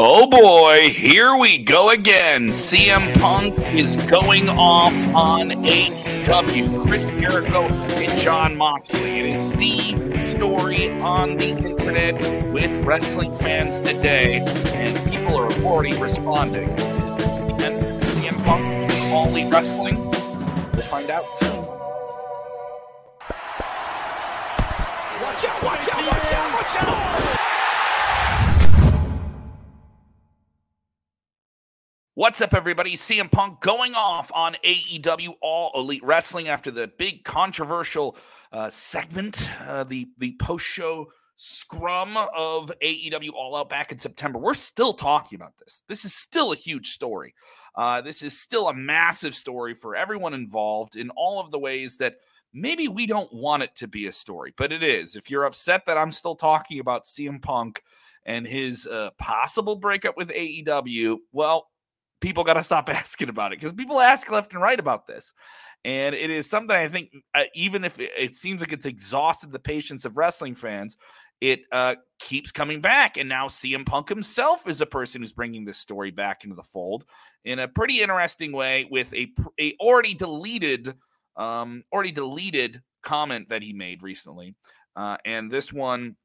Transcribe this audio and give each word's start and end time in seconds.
Oh 0.00 0.28
boy, 0.28 0.90
here 0.90 1.36
we 1.36 1.58
go 1.58 1.90
again. 1.90 2.50
CM 2.50 3.12
Punk 3.18 3.58
is 3.74 3.96
going 3.96 4.48
off 4.48 4.94
on 5.12 5.50
AEW. 5.50 6.86
Chris 6.86 7.04
Jericho 7.20 7.64
and 7.64 8.16
Jon 8.20 8.56
Moxley. 8.56 9.00
It 9.00 9.26
is 9.26 9.52
the 9.56 10.16
story 10.28 10.92
on 11.00 11.36
the 11.36 11.48
internet 11.48 12.14
with 12.52 12.70
wrestling 12.84 13.34
fans 13.38 13.80
today, 13.80 14.36
and 14.72 15.10
people 15.10 15.36
are 15.36 15.50
already 15.64 16.00
responding. 16.00 16.68
Is 16.68 17.16
this 17.16 17.38
the 17.40 17.66
end 17.66 17.84
of 17.84 18.00
CM 18.00 18.44
Punk 18.44 18.92
only 19.12 19.50
wrestling? 19.50 19.96
We'll 20.04 20.82
find 20.82 21.10
out 21.10 21.24
soon. 21.34 21.67
What's 32.18 32.40
up, 32.40 32.52
everybody? 32.52 32.96
CM 32.96 33.30
Punk 33.30 33.60
going 33.60 33.94
off 33.94 34.32
on 34.34 34.56
AEW 34.64 35.34
All 35.40 35.70
Elite 35.76 36.02
Wrestling 36.02 36.48
after 36.48 36.72
the 36.72 36.88
big 36.98 37.22
controversial 37.22 38.16
uh, 38.50 38.70
segment, 38.70 39.48
uh, 39.64 39.84
the 39.84 40.08
the 40.18 40.34
post 40.40 40.66
show 40.66 41.12
scrum 41.36 42.16
of 42.16 42.72
AEW 42.82 43.30
All 43.36 43.54
Out 43.54 43.68
back 43.68 43.92
in 43.92 44.00
September. 44.00 44.40
We're 44.40 44.54
still 44.54 44.94
talking 44.94 45.36
about 45.36 45.58
this. 45.60 45.84
This 45.86 46.04
is 46.04 46.12
still 46.12 46.50
a 46.50 46.56
huge 46.56 46.88
story. 46.88 47.36
Uh, 47.76 48.00
this 48.00 48.20
is 48.22 48.36
still 48.36 48.66
a 48.66 48.74
massive 48.74 49.36
story 49.36 49.74
for 49.74 49.94
everyone 49.94 50.34
involved 50.34 50.96
in 50.96 51.10
all 51.10 51.38
of 51.38 51.52
the 51.52 51.58
ways 51.60 51.98
that 51.98 52.16
maybe 52.52 52.88
we 52.88 53.06
don't 53.06 53.32
want 53.32 53.62
it 53.62 53.76
to 53.76 53.86
be 53.86 54.08
a 54.08 54.12
story, 54.12 54.52
but 54.56 54.72
it 54.72 54.82
is. 54.82 55.14
If 55.14 55.30
you're 55.30 55.44
upset 55.44 55.84
that 55.84 55.96
I'm 55.96 56.10
still 56.10 56.34
talking 56.34 56.80
about 56.80 57.04
CM 57.04 57.40
Punk 57.40 57.84
and 58.26 58.44
his 58.44 58.88
uh, 58.88 59.10
possible 59.18 59.76
breakup 59.76 60.16
with 60.16 60.30
AEW, 60.30 61.18
well, 61.30 61.68
people 62.20 62.44
got 62.44 62.54
to 62.54 62.62
stop 62.62 62.88
asking 62.92 63.28
about 63.28 63.52
it 63.52 63.58
because 63.58 63.72
people 63.72 64.00
ask 64.00 64.30
left 64.30 64.52
and 64.52 64.62
right 64.62 64.78
about 64.78 65.06
this. 65.06 65.32
And 65.84 66.14
it 66.14 66.30
is 66.30 66.50
something 66.50 66.76
I 66.76 66.88
think, 66.88 67.10
uh, 67.34 67.44
even 67.54 67.84
if 67.84 67.98
it, 68.00 68.10
it, 68.18 68.36
seems 68.36 68.60
like 68.60 68.72
it's 68.72 68.86
exhausted 68.86 69.52
the 69.52 69.60
patience 69.60 70.04
of 70.04 70.16
wrestling 70.16 70.54
fans, 70.54 70.96
it 71.40 71.60
uh, 71.70 71.94
keeps 72.18 72.50
coming 72.50 72.80
back. 72.80 73.16
And 73.16 73.28
now 73.28 73.46
CM 73.46 73.86
Punk 73.86 74.08
himself 74.08 74.66
is 74.66 74.80
a 74.80 74.86
person 74.86 75.22
who's 75.22 75.32
bringing 75.32 75.64
this 75.64 75.78
story 75.78 76.10
back 76.10 76.42
into 76.42 76.56
the 76.56 76.64
fold 76.64 77.04
in 77.44 77.60
a 77.60 77.68
pretty 77.68 78.02
interesting 78.02 78.52
way 78.52 78.88
with 78.90 79.14
a, 79.14 79.32
a 79.60 79.74
already 79.78 80.14
deleted, 80.14 80.94
um, 81.36 81.84
already 81.92 82.12
deleted 82.12 82.82
comment 83.02 83.48
that 83.50 83.62
he 83.62 83.72
made 83.72 84.02
recently. 84.02 84.56
Uh, 84.96 85.16
and 85.24 85.48
this 85.48 85.72
one 85.72 86.16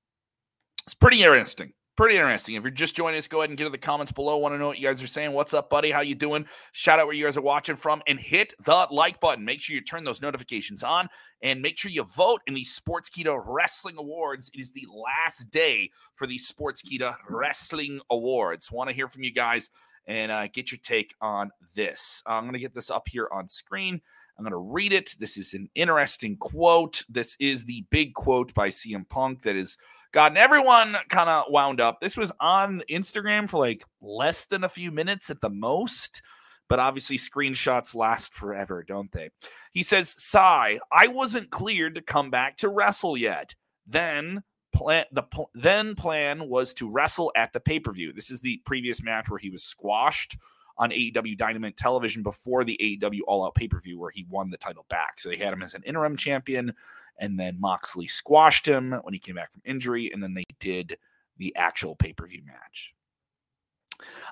is 0.88 0.96
pretty 0.96 1.22
interesting 1.22 1.74
pretty 1.96 2.16
interesting. 2.16 2.56
If 2.56 2.64
you're 2.64 2.72
just 2.72 2.96
joining 2.96 3.18
us, 3.18 3.28
go 3.28 3.40
ahead 3.40 3.50
and 3.50 3.58
get 3.58 3.66
in 3.66 3.72
the 3.72 3.78
comments 3.78 4.12
below. 4.12 4.38
Want 4.38 4.54
to 4.54 4.58
know 4.58 4.68
what 4.68 4.80
you 4.80 4.88
guys 4.88 5.02
are 5.04 5.08
saying? 5.08 5.34
What's 5.34 5.54
up, 5.54 5.70
buddy? 5.70 5.92
How 5.92 6.02
you 6.02 6.16
doing? 6.16 6.46
Shout 6.72 7.00
out 7.00 7.06
where 7.06 7.16
you 7.16 7.26
guys 7.26 7.38
are 7.38 7.42
watching 7.42 7.76
from 7.76 8.02
and 8.08 8.20
hit 8.20 8.54
the 8.64 8.88
like 8.92 9.20
button. 9.20 9.46
Make 9.46 9.62
sure 9.62 9.76
you 9.76 9.82
turn 9.82 10.04
those 10.04 10.22
notifications 10.22 10.84
on 10.84 11.08
and 11.42 11.62
make 11.62 11.78
sure 11.78 11.92
you 11.92 12.04
vote 12.04 12.42
in 12.48 12.54
the 12.54 12.64
Sportskeeda 12.64 13.44
Wrestling 13.46 13.96
Awards. 13.98 14.50
It 14.54 14.60
is 14.60 14.72
the 14.72 14.88
last 14.94 15.52
day 15.52 15.92
for 16.14 16.26
the 16.26 16.38
Sportskeeda 16.38 17.16
Wrestling 17.30 18.00
Awards. 18.10 18.72
Want 18.72 18.90
to 18.90 18.96
hear 18.96 19.08
from 19.08 19.24
you 19.24 19.34
guys 19.34 19.70
and 20.08 20.32
uh, 20.32 20.48
get 20.48 20.72
your 20.72 20.80
take 20.84 21.14
on 21.22 21.52
this. 21.76 22.24
I'm 22.26 22.44
going 22.44 22.54
to 22.54 22.60
get 22.60 22.74
this 22.74 22.90
up 22.90 23.08
here 23.08 23.28
on 23.32 23.48
screen. 23.48 24.02
I'm 24.38 24.44
going 24.44 24.52
to 24.52 24.58
read 24.58 24.94
it. 24.94 25.16
This 25.20 25.38
is 25.38 25.54
an 25.54 25.70
interesting 25.76 26.38
quote. 26.38 27.04
This 27.08 27.36
is 27.40 27.66
the 27.66 27.86
big 27.92 28.14
quote 28.16 28.54
by 28.54 28.70
CM 28.70 29.08
Punk 29.08 29.44
that 29.44 29.56
is 29.56 29.78
gotten 30.14 30.38
everyone 30.38 30.96
kind 31.10 31.30
of 31.30 31.46
wound 31.50 31.82
up. 31.82 32.00
This 32.00 32.16
was 32.16 32.32
on 32.40 32.82
Instagram 32.90 33.50
for 33.50 33.60
like 33.60 33.84
less 34.02 34.46
than 34.46 34.64
a 34.64 34.70
few 34.70 34.92
minutes 34.92 35.30
at 35.30 35.42
the 35.42 35.50
most, 35.50 36.22
but 36.70 36.80
obviously 36.80 37.18
screenshots 37.18 37.94
last 37.94 38.34
forever, 38.34 38.84
don't 38.88 39.12
they? 39.12 39.32
He 39.74 39.84
says, 39.84 40.10
"Sigh, 40.24 40.80
I 40.92 41.08
wasn't 41.08 41.50
cleared 41.50 41.96
to 41.96 42.02
come 42.02 42.30
back 42.30 42.58
to 42.58 42.70
wrestle 42.70 43.18
yet. 43.18 43.56
Then 43.86 44.44
plan 44.72 45.06
the 45.12 45.24
pl- 45.24 45.52
then 45.54 45.96
plan 45.96 46.48
was 46.48 46.74
to 46.76 46.90
wrestle 46.90 47.32
at 47.36 47.52
the 47.52 47.60
pay-per-view. 47.60 48.14
This 48.14 48.32
is 48.32 48.42
the 48.42 48.62
previous 48.66 49.04
match 49.04 49.30
where 49.30 49.40
he 49.40 49.50
was 49.50 49.64
squashed." 49.64 50.38
On 50.78 50.92
AEW 50.92 51.38
Dynamite 51.38 51.78
Television 51.78 52.24
before 52.24 52.64
the 52.64 52.80
AEW 52.82 53.20
All 53.28 53.46
Out 53.46 53.56
pay 53.56 53.68
per 53.68 53.80
view, 53.80 54.00
where 54.00 54.12
he 54.12 54.26
won 54.30 54.50
the 54.50 54.58
title 54.58 54.86
back. 54.90 55.20
So 55.20 55.30
they 55.30 55.38
had 55.38 55.54
him 55.54 55.62
as 55.62 55.74
an 55.74 55.84
interim 55.84 56.18
champion 56.18 56.74
and 57.20 57.40
then 57.40 57.60
Moxley 57.60 58.08
squashed 58.08 58.68
him 58.68 58.92
when 59.04 59.14
he 59.14 59.20
came 59.20 59.36
back 59.36 59.52
from 59.52 59.62
injury, 59.66 60.12
and 60.12 60.22
then 60.22 60.34
they 60.34 60.44
did 60.60 60.98
the 61.38 61.56
actual 61.56 61.96
pay 61.96 62.14
per 62.14 62.28
view 62.28 62.42
match. 62.46 62.94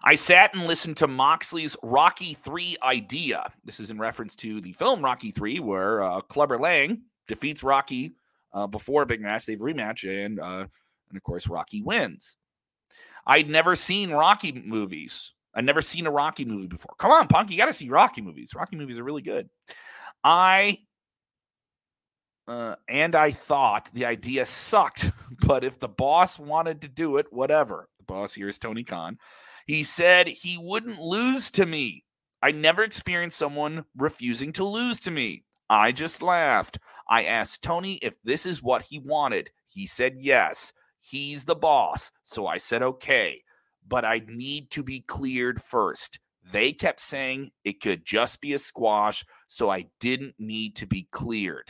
I 0.03 0.16
sat 0.16 0.53
and 0.53 0.66
listened 0.66 0.97
to 0.97 1.07
Moxley's 1.07 1.78
Rocky 1.81 2.34
3 2.34 2.78
idea. 2.84 3.52
This 3.63 3.79
is 3.79 3.91
in 3.91 4.00
reference 4.00 4.35
to 4.38 4.59
the 4.59 4.73
film 4.73 5.03
Rocky 5.03 5.31
3, 5.31 5.59
where 5.59 6.03
uh, 6.03 6.22
Clubber 6.22 6.58
Lang 6.58 7.03
defeats 7.28 7.63
Rocky 7.63 8.12
uh, 8.53 8.68
before 8.68 9.03
a 9.03 9.06
big 9.06 9.22
match. 9.22 9.46
They've 9.46 9.59
rematch, 9.59 10.03
and, 10.03 10.40
uh, 10.40 10.66
and 11.09 11.18
of 11.18 11.23
course, 11.23 11.47
Rocky 11.47 11.81
wins. 11.81 12.35
I'd 13.25 13.50
never 13.50 13.75
seen 13.75 14.09
Rocky 14.09 14.52
movies. 14.52 15.34
I'd 15.53 15.66
never 15.66 15.81
seen 15.81 16.07
a 16.07 16.12
Rocky 16.12 16.45
movie 16.45 16.67
before. 16.67 16.94
Come 16.97 17.12
on, 17.12 17.28
Punk, 17.28 17.51
you 17.51 17.57
got 17.57 17.66
to 17.66 17.73
see 17.73 17.89
Rocky 17.89 18.22
movies. 18.22 18.53
Rocky 18.56 18.75
movies 18.78 18.97
are 18.97 19.03
really 19.03 19.22
good. 19.22 19.50
I 20.23 20.79
uh, 22.47 22.75
and 22.89 23.16
I 23.16 23.31
thought 23.31 23.90
the 23.94 24.06
idea 24.06 24.45
sucked, 24.45 25.11
but 25.45 25.63
if 25.63 25.79
the 25.79 25.88
boss 25.88 26.40
wanted 26.40 26.81
to 26.81 26.88
do 26.88 27.17
it, 27.17 27.28
whatever. 27.31 27.88
The 27.97 28.06
boss 28.06 28.34
here 28.34 28.47
is 28.47 28.57
Tony 28.57 28.84
Khan. 28.84 29.17
He 29.66 29.84
said 29.84 30.28
he 30.28 30.57
wouldn't 30.59 31.00
lose 31.00 31.51
to 31.51 31.66
me. 31.66 32.03
I 32.41 32.51
never 32.51 32.84
experienced 32.84 33.38
someone 33.38 33.85
refusing 33.95 34.51
to 34.53 34.63
lose 34.63 35.00
to 35.01 35.11
me. 35.11 35.44
I 35.69 35.91
just 35.91 36.22
laughed. 36.22 36.79
I 37.07 37.23
asked 37.23 37.61
Tony 37.61 37.94
if 38.01 38.16
this 38.23 38.45
is 38.45 38.63
what 38.63 38.81
he 38.81 39.00
wanted. 39.00 39.51
He 39.67 39.85
said 39.85 40.16
yes. 40.17 40.73
He's 41.00 41.45
the 41.45 41.56
boss. 41.56 42.11
So 42.23 42.47
I 42.47 42.57
said 42.57 42.81
okay, 42.81 43.41
but 43.91 44.06
I 44.06 44.22
need 44.25 44.72
to 44.72 44.84
be 44.84 45.02
cleared 45.02 45.62
first. 45.62 46.18
They 46.50 46.72
kept 46.72 47.02
saying 47.02 47.52
it 47.66 47.81
could 47.81 48.06
just 48.06 48.40
be 48.40 48.53
a 48.53 48.57
squash, 48.57 49.25
so 49.47 49.69
I 49.69 49.88
didn't 50.00 50.35
need 50.40 50.78
to 50.78 50.88
be 50.88 51.09
cleared. 51.12 51.69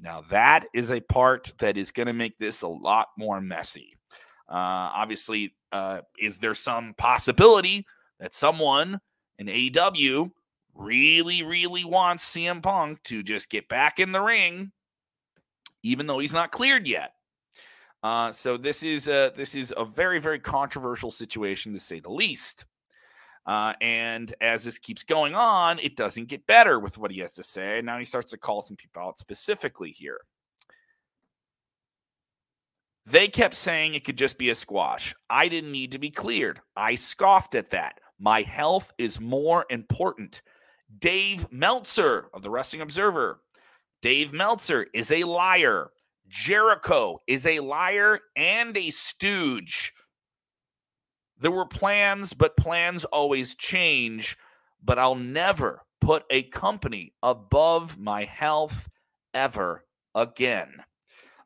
Now, 0.00 0.24
that 0.30 0.64
is 0.74 0.90
a 0.90 1.00
part 1.00 1.52
that 1.58 1.76
is 1.76 1.92
going 1.92 2.08
to 2.08 2.12
make 2.12 2.36
this 2.36 2.62
a 2.62 2.68
lot 2.68 3.08
more 3.16 3.40
messy. 3.40 3.96
Uh, 4.48 4.90
obviously, 4.92 5.54
uh, 5.70 6.00
is 6.18 6.38
there 6.38 6.54
some 6.54 6.94
possibility 6.98 7.86
that 8.18 8.34
someone 8.34 9.00
in 9.38 9.46
AEW 9.46 10.32
really, 10.74 11.44
really 11.44 11.84
wants 11.84 12.34
CM 12.34 12.60
Punk 12.60 13.00
to 13.04 13.22
just 13.22 13.48
get 13.48 13.68
back 13.68 14.00
in 14.00 14.10
the 14.10 14.20
ring, 14.20 14.72
even 15.84 16.08
though 16.08 16.18
he's 16.18 16.34
not 16.34 16.50
cleared 16.50 16.88
yet? 16.88 17.12
Uh, 18.02 18.32
so 18.32 18.56
this 18.56 18.82
is 18.82 19.08
a, 19.08 19.32
this 19.34 19.54
is 19.54 19.72
a 19.76 19.84
very, 19.84 20.18
very 20.18 20.40
controversial 20.40 21.10
situation 21.10 21.72
to 21.72 21.78
say 21.78 22.00
the 22.00 22.10
least. 22.10 22.64
Uh, 23.46 23.72
and 23.80 24.34
as 24.40 24.64
this 24.64 24.78
keeps 24.78 25.04
going 25.04 25.34
on, 25.34 25.78
it 25.80 25.96
doesn't 25.96 26.28
get 26.28 26.46
better 26.46 26.78
with 26.78 26.98
what 26.98 27.10
he 27.10 27.20
has 27.20 27.34
to 27.34 27.42
say. 27.42 27.80
Now 27.82 27.98
he 27.98 28.04
starts 28.04 28.30
to 28.30 28.38
call 28.38 28.62
some 28.62 28.76
people 28.76 29.02
out 29.02 29.18
specifically 29.18 29.90
here. 29.90 30.20
They 33.04 33.26
kept 33.26 33.56
saying 33.56 33.94
it 33.94 34.04
could 34.04 34.18
just 34.18 34.38
be 34.38 34.50
a 34.50 34.54
squash. 34.54 35.14
I 35.28 35.48
didn't 35.48 35.72
need 35.72 35.92
to 35.92 35.98
be 35.98 36.10
cleared. 36.10 36.60
I 36.76 36.94
scoffed 36.94 37.56
at 37.56 37.70
that. 37.70 38.00
My 38.20 38.42
health 38.42 38.92
is 38.96 39.20
more 39.20 39.66
important. 39.70 40.42
Dave 40.96 41.50
Meltzer 41.50 42.28
of 42.32 42.42
the 42.42 42.50
Wrestling 42.50 42.82
Observer. 42.82 43.40
Dave 44.02 44.32
Meltzer 44.32 44.86
is 44.94 45.10
a 45.10 45.24
liar. 45.24 45.90
Jericho 46.28 47.18
is 47.26 47.46
a 47.46 47.60
liar 47.60 48.20
and 48.36 48.76
a 48.76 48.90
stooge. 48.90 49.92
There 51.38 51.50
were 51.50 51.66
plans, 51.66 52.32
but 52.32 52.56
plans 52.56 53.04
always 53.04 53.54
change. 53.54 54.36
But 54.82 54.98
I'll 54.98 55.14
never 55.14 55.82
put 56.00 56.24
a 56.30 56.42
company 56.44 57.14
above 57.22 57.98
my 57.98 58.24
health 58.24 58.88
ever 59.34 59.84
again. 60.14 60.82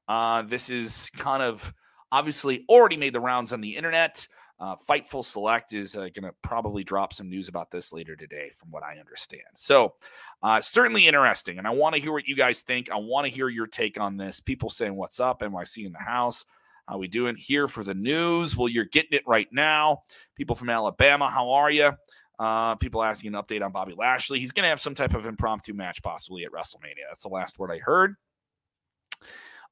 Uh, 0.09 0.43
this 0.43 0.71
is 0.71 1.11
kind 1.17 1.43
of 1.43 1.75
obviously 2.13 2.65
already 2.69 2.97
made 2.97 3.13
the 3.13 3.21
rounds 3.21 3.53
on 3.53 3.61
the 3.61 3.77
internet. 3.77 4.27
Uh, 4.59 4.77
Fightful 4.89 5.25
Select 5.25 5.75
is 5.75 5.95
uh, 5.97 6.09
going 6.15 6.23
to 6.23 6.35
probably 6.43 6.83
drop 6.83 7.13
some 7.13 7.29
news 7.29 7.49
about 7.49 7.71
this 7.71 7.93
later 7.93 8.17
today, 8.17 8.51
from 8.57 8.71
what 8.71 8.83
I 8.83 8.99
understand. 8.99 9.43
So, 9.55 9.95
uh, 10.43 10.61
certainly 10.61 11.07
interesting. 11.07 11.59
And 11.59 11.67
I 11.67 11.71
want 11.71 11.95
to 11.95 12.01
hear 12.01 12.13
what 12.13 12.27
you 12.27 12.37
guys 12.37 12.61
think. 12.61 12.91
I 12.91 12.97
want 12.97 13.27
to 13.27 13.33
hear 13.33 13.49
your 13.49 13.67
take 13.67 14.01
on 14.01 14.17
this. 14.17 14.41
People 14.41 14.71
saying, 14.71 14.97
What's 14.97 15.21
up? 15.21 15.41
NYC 15.41 15.85
in 15.85 15.93
the 15.93 15.99
house. 15.99 16.47
How 16.89 16.99
we 16.99 17.09
doing 17.09 17.37
here 17.37 17.69
for 17.69 17.83
the 17.83 17.95
news? 17.95 18.57
Well, 18.57 18.69
you're 18.69 18.85
getting 18.85 19.13
it 19.13 19.25
right 19.27 19.49
now. 19.53 20.03
People 20.37 20.55
from 20.55 20.71
Alabama, 20.71 21.29
how 21.29 21.51
are 21.51 21.71
you? 21.71 21.93
Uh, 22.39 22.77
people 22.77 23.03
asking 23.03 23.35
an 23.35 23.43
update 23.43 23.65
on 23.65 23.73
Bobby 23.73 23.95
Lashley. 23.97 24.39
He's 24.39 24.53
going 24.53 24.63
to 24.65 24.69
have 24.69 24.81
some 24.81 24.95
type 24.95 25.15
of 25.15 25.27
impromptu 25.27 25.75
match 25.75 26.03
possibly 26.03 26.45
at 26.45 26.53
WrestleMania. 26.53 27.09
That's 27.09 27.25
the 27.25 27.29
last 27.29 27.59
word 27.59 27.73
I 27.73 27.79
heard. 27.79 28.15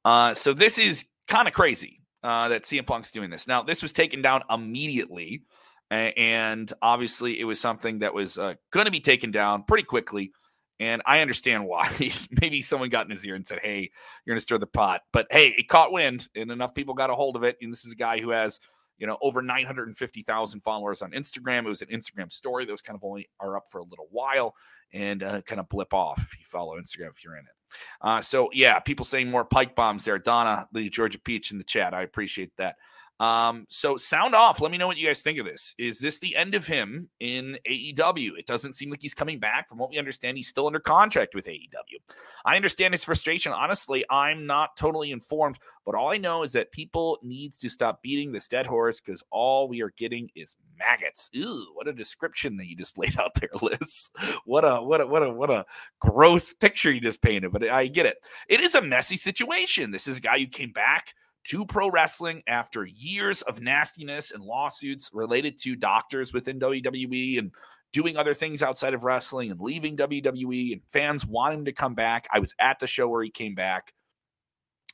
Uh, 0.04 0.34
so 0.34 0.52
this 0.52 0.78
is 0.78 1.06
kind 1.28 1.46
of 1.46 1.54
crazy 1.54 2.00
uh, 2.24 2.48
that 2.48 2.62
CM 2.62 2.86
Punk's 2.86 3.12
doing 3.12 3.28
this. 3.28 3.46
Now, 3.46 3.62
this 3.62 3.82
was 3.82 3.92
taken 3.92 4.22
down 4.22 4.42
immediately, 4.50 5.42
and 5.90 6.72
obviously 6.80 7.38
it 7.38 7.44
was 7.44 7.60
something 7.60 7.98
that 7.98 8.14
was 8.14 8.38
uh, 8.38 8.54
going 8.72 8.86
to 8.86 8.90
be 8.90 9.00
taken 9.00 9.30
down 9.30 9.64
pretty 9.64 9.84
quickly. 9.84 10.32
And 10.80 11.02
I 11.06 11.20
understand 11.20 11.66
why. 11.66 11.88
Maybe 12.40 12.62
someone 12.62 12.88
got 12.88 13.04
in 13.04 13.10
his 13.10 13.24
ear 13.24 13.36
and 13.36 13.46
said, 13.46 13.60
"Hey, 13.62 13.90
you're 14.24 14.32
going 14.32 14.38
to 14.38 14.42
stir 14.42 14.58
the 14.58 14.66
pot." 14.66 15.02
But 15.12 15.28
hey, 15.30 15.54
it 15.56 15.68
caught 15.68 15.92
wind, 15.92 16.26
and 16.34 16.50
enough 16.50 16.74
people 16.74 16.94
got 16.94 17.10
a 17.10 17.14
hold 17.14 17.36
of 17.36 17.44
it. 17.44 17.56
And 17.62 17.70
this 17.70 17.84
is 17.84 17.92
a 17.92 17.96
guy 17.96 18.18
who 18.20 18.30
has, 18.30 18.58
you 18.98 19.06
know, 19.06 19.18
over 19.20 19.40
950,000 19.40 20.60
followers 20.62 21.02
on 21.02 21.12
Instagram. 21.12 21.66
It 21.66 21.68
was 21.68 21.82
an 21.82 21.88
Instagram 21.88 22.32
story. 22.32 22.64
Those 22.64 22.80
kind 22.80 22.96
of 22.96 23.04
only 23.04 23.28
are 23.38 23.56
up 23.56 23.64
for 23.70 23.78
a 23.78 23.84
little 23.84 24.08
while 24.10 24.56
and 24.92 25.22
uh, 25.22 25.42
kind 25.42 25.60
of 25.60 25.68
blip 25.68 25.94
off 25.94 26.18
if 26.32 26.40
you 26.40 26.44
follow 26.46 26.76
Instagram 26.76 27.10
if 27.10 27.22
you're 27.22 27.36
in 27.36 27.44
it. 27.44 27.53
Uh, 28.00 28.20
so 28.20 28.50
yeah, 28.52 28.78
people 28.80 29.04
saying 29.04 29.30
more 29.30 29.44
pipe 29.44 29.74
bombs 29.74 30.04
there. 30.04 30.18
Donna, 30.18 30.68
the 30.72 30.88
Georgia 30.90 31.18
Peach 31.18 31.50
in 31.50 31.58
the 31.58 31.64
chat. 31.64 31.94
I 31.94 32.02
appreciate 32.02 32.56
that. 32.58 32.76
Um, 33.20 33.66
so 33.68 33.96
sound 33.96 34.34
off. 34.34 34.60
Let 34.60 34.72
me 34.72 34.78
know 34.78 34.86
what 34.86 34.96
you 34.96 35.06
guys 35.06 35.20
think 35.20 35.38
of 35.38 35.46
this. 35.46 35.74
Is 35.78 36.00
this 36.00 36.18
the 36.18 36.34
end 36.34 36.54
of 36.54 36.66
him 36.66 37.08
in 37.20 37.58
AEW? 37.68 38.32
It 38.38 38.46
doesn't 38.46 38.74
seem 38.74 38.90
like 38.90 39.00
he's 39.00 39.14
coming 39.14 39.38
back. 39.38 39.68
From 39.68 39.78
what 39.78 39.90
we 39.90 39.98
understand, 39.98 40.36
he's 40.36 40.48
still 40.48 40.66
under 40.66 40.80
contract 40.80 41.34
with 41.34 41.46
AEW. 41.46 42.00
I 42.44 42.56
understand 42.56 42.92
his 42.92 43.04
frustration. 43.04 43.52
Honestly, 43.52 44.04
I'm 44.10 44.46
not 44.46 44.76
totally 44.76 45.12
informed, 45.12 45.58
but 45.86 45.94
all 45.94 46.10
I 46.10 46.18
know 46.18 46.42
is 46.42 46.52
that 46.52 46.72
people 46.72 47.18
need 47.22 47.52
to 47.60 47.68
stop 47.68 48.02
beating 48.02 48.32
this 48.32 48.48
dead 48.48 48.66
horse 48.66 49.00
because 49.00 49.22
all 49.30 49.68
we 49.68 49.80
are 49.80 49.92
getting 49.96 50.28
is 50.34 50.56
maggots. 50.76 51.30
Ooh, 51.36 51.66
what 51.74 51.86
a 51.86 51.92
description 51.92 52.56
that 52.56 52.66
you 52.66 52.76
just 52.76 52.98
laid 52.98 53.18
out 53.18 53.34
there, 53.34 53.50
Liz. 53.62 54.10
What 54.44 54.64
a 54.64 54.82
what 54.82 55.00
a 55.00 55.06
what 55.06 55.22
a 55.22 55.30
what 55.30 55.50
a 55.50 55.64
gross 56.00 56.52
picture 56.52 56.90
you 56.90 57.00
just 57.00 57.22
painted. 57.22 57.52
But 57.52 57.68
I 57.68 57.86
get 57.86 58.06
it. 58.06 58.18
It 58.48 58.60
is 58.60 58.74
a 58.74 58.82
messy 58.82 59.16
situation. 59.16 59.92
This 59.92 60.08
is 60.08 60.18
a 60.18 60.20
guy 60.20 60.40
who 60.40 60.46
came 60.46 60.72
back 60.72 61.14
to 61.44 61.64
pro 61.66 61.90
wrestling 61.90 62.42
after 62.46 62.86
years 62.86 63.42
of 63.42 63.60
nastiness 63.60 64.32
and 64.32 64.42
lawsuits 64.42 65.10
related 65.12 65.58
to 65.60 65.76
doctors 65.76 66.32
within 66.32 66.58
WWE 66.58 67.38
and 67.38 67.52
doing 67.92 68.16
other 68.16 68.34
things 68.34 68.62
outside 68.62 68.94
of 68.94 69.04
wrestling 69.04 69.50
and 69.50 69.60
leaving 69.60 69.96
WWE 69.96 70.72
and 70.72 70.82
fans 70.88 71.24
wanting 71.24 71.60
him 71.60 71.64
to 71.66 71.72
come 71.72 71.94
back. 71.94 72.26
I 72.32 72.40
was 72.40 72.54
at 72.58 72.78
the 72.78 72.86
show 72.86 73.08
where 73.08 73.22
he 73.22 73.30
came 73.30 73.54
back, 73.54 73.92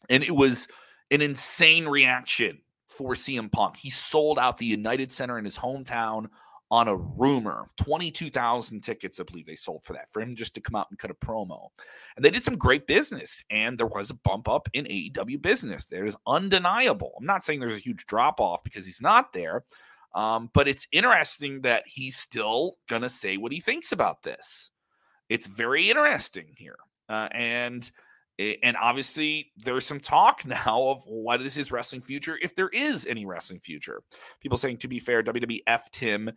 and 0.09 0.23
it 0.23 0.35
was 0.35 0.69
an 1.11 1.23
insane 1.23 1.87
reaction 1.87 2.61
for 2.87 3.15
CM 3.15 3.51
Punk. 3.51 3.77
He 3.77 3.91
sold 3.91 4.39
out 4.39 4.59
the 4.59 4.67
United 4.67 5.11
Center 5.11 5.39
in 5.39 5.45
his 5.45 5.57
hometown 5.57 6.27
on 6.71 6.87
a 6.87 6.97
rumor 6.97 7.67
22,000 7.79 8.81
tickets, 8.81 9.19
I 9.19 9.25
believe 9.25 9.47
they 9.47 9.57
sold 9.57 9.85
for 9.85 9.93
that, 9.95 10.09
for 10.11 10.23
him 10.23 10.37
just 10.37 10.55
to 10.55 10.61
come 10.61 10.77
out 10.77 10.87
and 10.91 10.99
cut 10.99 11.11
a 11.11 11.15
promo. 11.15 11.69
And 12.17 12.25
they 12.25 12.31
did 12.31 12.45
some 12.45 12.57
great 12.57 12.87
business, 12.87 13.43
and 13.51 13.77
there 13.77 13.87
was 13.87 14.11
a 14.11 14.15
bump 14.15 14.49
up 14.49 14.69
in 14.73 14.85
AEW 14.85 15.43
business. 15.43 15.87
There's 15.87 16.17
undeniable. 16.27 17.15
I'm 17.19 17.27
not 17.27 17.43
saying 17.43 17.61
there's 17.61 17.75
a 17.75 17.79
huge 17.79 18.07
drop 18.07 18.41
off 18.41 18.63
because 18.63 18.87
he's 18.87 19.03
not 19.03 19.33
there, 19.33 19.65
um, 20.15 20.51
but 20.55 20.69
it's 20.69 20.87
interesting 20.93 21.63
that 21.63 21.85
he's 21.87 22.17
still 22.17 22.77
going 22.89 23.03
to 23.03 23.09
say 23.09 23.37
what 23.37 23.53
he 23.53 23.61
thinks 23.61 23.91
about 23.91 24.23
this. 24.23 24.71
It's 25.29 25.47
very 25.47 25.91
interesting 25.91 26.55
here. 26.57 26.79
Uh, 27.09 27.29
and 27.33 27.91
and 28.63 28.77
obviously 28.81 29.53
there's 29.57 29.85
some 29.85 30.01
talk 30.01 30.45
now 30.47 30.89
of 30.89 31.03
what 31.05 31.43
is 31.43 31.55
his 31.55 31.71
wrestling 31.71 32.01
future 32.01 32.39
if 32.41 32.55
there 32.55 32.71
is 32.71 33.05
any 33.07 33.27
wrestling 33.27 33.61
future 33.61 34.03
people 34.41 34.57
saying 34.57 34.79
to 34.79 34.89
be 34.89 34.99
fair 34.99 35.23
wwe 35.23 35.63
effed 35.69 35.97
him 35.97 36.31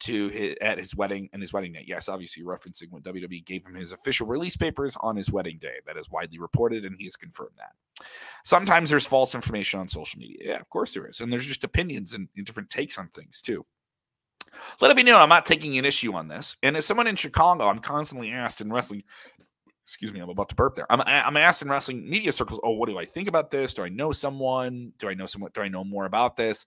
to 0.00 0.28
his, 0.28 0.54
at 0.60 0.78
his 0.78 0.94
wedding 0.94 1.28
and 1.32 1.40
his 1.40 1.52
wedding 1.52 1.72
day. 1.72 1.84
Yes, 1.86 2.08
obviously 2.08 2.42
referencing 2.42 2.90
when 2.90 3.02
WWE 3.02 3.44
gave 3.44 3.66
him 3.66 3.74
his 3.74 3.92
official 3.92 4.26
release 4.26 4.56
papers 4.56 4.96
on 5.00 5.16
his 5.16 5.30
wedding 5.30 5.58
day. 5.58 5.76
That 5.86 5.96
is 5.96 6.10
widely 6.10 6.38
reported, 6.38 6.84
and 6.84 6.96
he 6.98 7.04
has 7.04 7.16
confirmed 7.16 7.56
that. 7.58 8.04
Sometimes 8.44 8.90
there's 8.90 9.06
false 9.06 9.34
information 9.34 9.80
on 9.80 9.88
social 9.88 10.18
media. 10.18 10.38
Yeah, 10.40 10.60
of 10.60 10.68
course 10.68 10.92
there 10.92 11.06
is, 11.06 11.20
and 11.20 11.32
there's 11.32 11.46
just 11.46 11.64
opinions 11.64 12.12
and, 12.12 12.28
and 12.36 12.44
different 12.44 12.70
takes 12.70 12.98
on 12.98 13.08
things 13.08 13.40
too. 13.40 13.64
Let 14.80 14.90
it 14.90 14.96
be 14.96 15.02
known 15.02 15.20
I'm 15.20 15.28
not 15.28 15.46
taking 15.46 15.76
an 15.78 15.84
issue 15.84 16.14
on 16.14 16.28
this. 16.28 16.56
And 16.62 16.76
as 16.76 16.86
someone 16.86 17.06
in 17.06 17.16
Chicago, 17.16 17.68
I'm 17.68 17.78
constantly 17.78 18.30
asked 18.30 18.60
in 18.60 18.72
wrestling. 18.72 19.02
Excuse 19.84 20.12
me, 20.12 20.20
I'm 20.20 20.28
about 20.28 20.48
to 20.48 20.54
burp 20.56 20.74
there. 20.74 20.90
I'm, 20.90 21.00
I'm 21.00 21.36
asked 21.36 21.62
in 21.62 21.68
wrestling 21.68 22.08
media 22.08 22.32
circles, 22.32 22.60
oh, 22.64 22.72
what 22.72 22.88
do 22.88 22.98
I 22.98 23.04
think 23.04 23.28
about 23.28 23.50
this? 23.50 23.72
Do 23.74 23.84
I 23.84 23.88
know 23.88 24.10
someone? 24.10 24.92
Do 24.98 25.08
I 25.08 25.14
know 25.14 25.26
someone? 25.26 25.52
Do 25.54 25.60
I 25.60 25.68
know 25.68 25.84
more 25.84 26.06
about 26.06 26.36
this? 26.36 26.66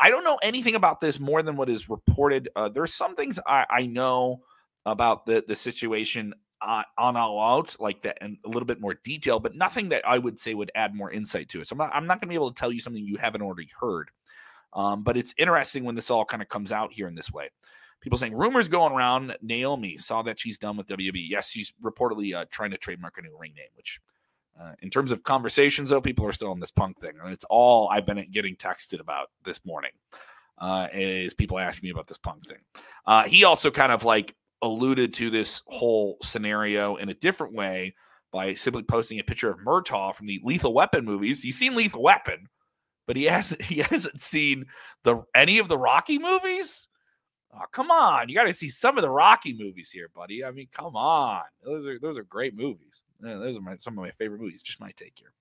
I 0.00 0.10
don't 0.10 0.24
know 0.24 0.38
anything 0.42 0.74
about 0.74 1.00
this 1.00 1.18
more 1.18 1.42
than 1.42 1.56
what 1.56 1.68
is 1.68 1.88
reported. 1.88 2.48
Uh, 2.54 2.68
there's 2.68 2.94
some 2.94 3.14
things 3.16 3.38
I, 3.46 3.66
I 3.68 3.86
know 3.86 4.42
about 4.86 5.26
the 5.26 5.44
the 5.46 5.56
situation 5.56 6.34
uh, 6.60 6.82
on 6.96 7.16
all 7.16 7.40
out 7.40 7.76
like 7.78 8.02
that 8.02 8.18
and 8.20 8.38
a 8.44 8.48
little 8.48 8.66
bit 8.66 8.80
more 8.80 8.94
detail, 9.04 9.38
but 9.40 9.54
nothing 9.54 9.90
that 9.90 10.06
I 10.06 10.18
would 10.18 10.38
say 10.38 10.54
would 10.54 10.72
add 10.74 10.94
more 10.94 11.10
insight 11.10 11.48
to 11.50 11.60
it. 11.60 11.68
So 11.68 11.74
I'm 11.74 11.78
not, 11.78 11.90
I'm 11.94 12.06
not 12.06 12.20
going 12.20 12.28
to 12.28 12.32
be 12.32 12.34
able 12.34 12.52
to 12.52 12.58
tell 12.58 12.72
you 12.72 12.80
something 12.80 13.04
you 13.04 13.16
haven't 13.16 13.42
already 13.42 13.68
heard. 13.80 14.10
Um, 14.72 15.02
but 15.02 15.16
it's 15.16 15.34
interesting 15.38 15.84
when 15.84 15.94
this 15.94 16.10
all 16.10 16.24
kind 16.24 16.42
of 16.42 16.48
comes 16.48 16.72
out 16.72 16.92
here 16.92 17.08
in 17.08 17.14
this 17.14 17.32
way. 17.32 17.48
People 18.00 18.18
saying 18.18 18.36
rumors 18.36 18.68
going 18.68 18.92
around. 18.92 19.36
Naomi 19.42 19.98
saw 19.98 20.22
that 20.22 20.38
she's 20.38 20.58
done 20.58 20.76
with 20.76 20.86
WWE. 20.86 21.26
Yes, 21.28 21.48
she's 21.48 21.72
reportedly 21.82 22.34
uh, 22.34 22.44
trying 22.50 22.70
to 22.70 22.78
trademark 22.78 23.18
a 23.18 23.22
new 23.22 23.36
ring 23.38 23.54
name, 23.56 23.70
which 23.74 24.00
uh, 24.60 24.72
in 24.82 24.90
terms 24.90 25.12
of 25.12 25.22
conversations, 25.22 25.90
though, 25.90 26.00
people 26.00 26.26
are 26.26 26.32
still 26.32 26.50
on 26.50 26.60
this 26.60 26.70
punk 26.70 27.00
thing. 27.00 27.12
And 27.22 27.32
it's 27.32 27.44
all 27.48 27.88
I've 27.88 28.06
been 28.06 28.26
getting 28.30 28.56
texted 28.56 29.00
about 29.00 29.28
this 29.44 29.60
morning 29.64 29.92
uh, 30.58 30.88
is 30.92 31.34
people 31.34 31.58
asking 31.58 31.86
me 31.86 31.90
about 31.92 32.08
this 32.08 32.18
punk 32.18 32.46
thing. 32.46 32.58
Uh, 33.06 33.24
he 33.24 33.44
also 33.44 33.70
kind 33.70 33.92
of 33.92 34.04
like 34.04 34.34
alluded 34.62 35.14
to 35.14 35.30
this 35.30 35.62
whole 35.66 36.16
scenario 36.22 36.96
in 36.96 37.08
a 37.08 37.14
different 37.14 37.54
way 37.54 37.94
by 38.32 38.54
simply 38.54 38.82
posting 38.82 39.20
a 39.20 39.24
picture 39.24 39.50
of 39.50 39.58
Murtaugh 39.60 40.14
from 40.14 40.26
the 40.26 40.40
Lethal 40.42 40.74
Weapon 40.74 41.04
movies. 41.04 41.42
He's 41.42 41.58
seen 41.58 41.74
Lethal 41.74 42.02
Weapon, 42.02 42.48
but 43.06 43.16
he 43.16 43.24
hasn't 43.24 43.62
he 43.62 43.80
hasn't 43.80 44.20
seen 44.20 44.66
the 45.04 45.22
any 45.34 45.58
of 45.58 45.68
the 45.68 45.78
Rocky 45.78 46.18
movies. 46.18 46.87
Oh, 47.54 47.64
come 47.72 47.90
on. 47.90 48.28
You 48.28 48.34
got 48.34 48.44
to 48.44 48.52
see 48.52 48.68
some 48.68 48.98
of 48.98 49.02
the 49.02 49.10
Rocky 49.10 49.54
movies 49.54 49.90
here, 49.90 50.08
buddy. 50.14 50.44
I 50.44 50.50
mean, 50.50 50.68
come 50.70 50.96
on. 50.96 51.42
Those 51.64 51.86
are 51.86 51.98
those 51.98 52.18
are 52.18 52.24
great 52.24 52.54
movies. 52.54 53.02
Yeah, 53.24 53.36
those 53.36 53.56
are 53.56 53.60
my, 53.60 53.76
some 53.80 53.94
of 53.94 54.04
my 54.04 54.10
favorite 54.10 54.40
movies. 54.40 54.62
Just 54.62 54.80
my 54.80 54.92
take 54.92 55.14
here. 55.18 55.32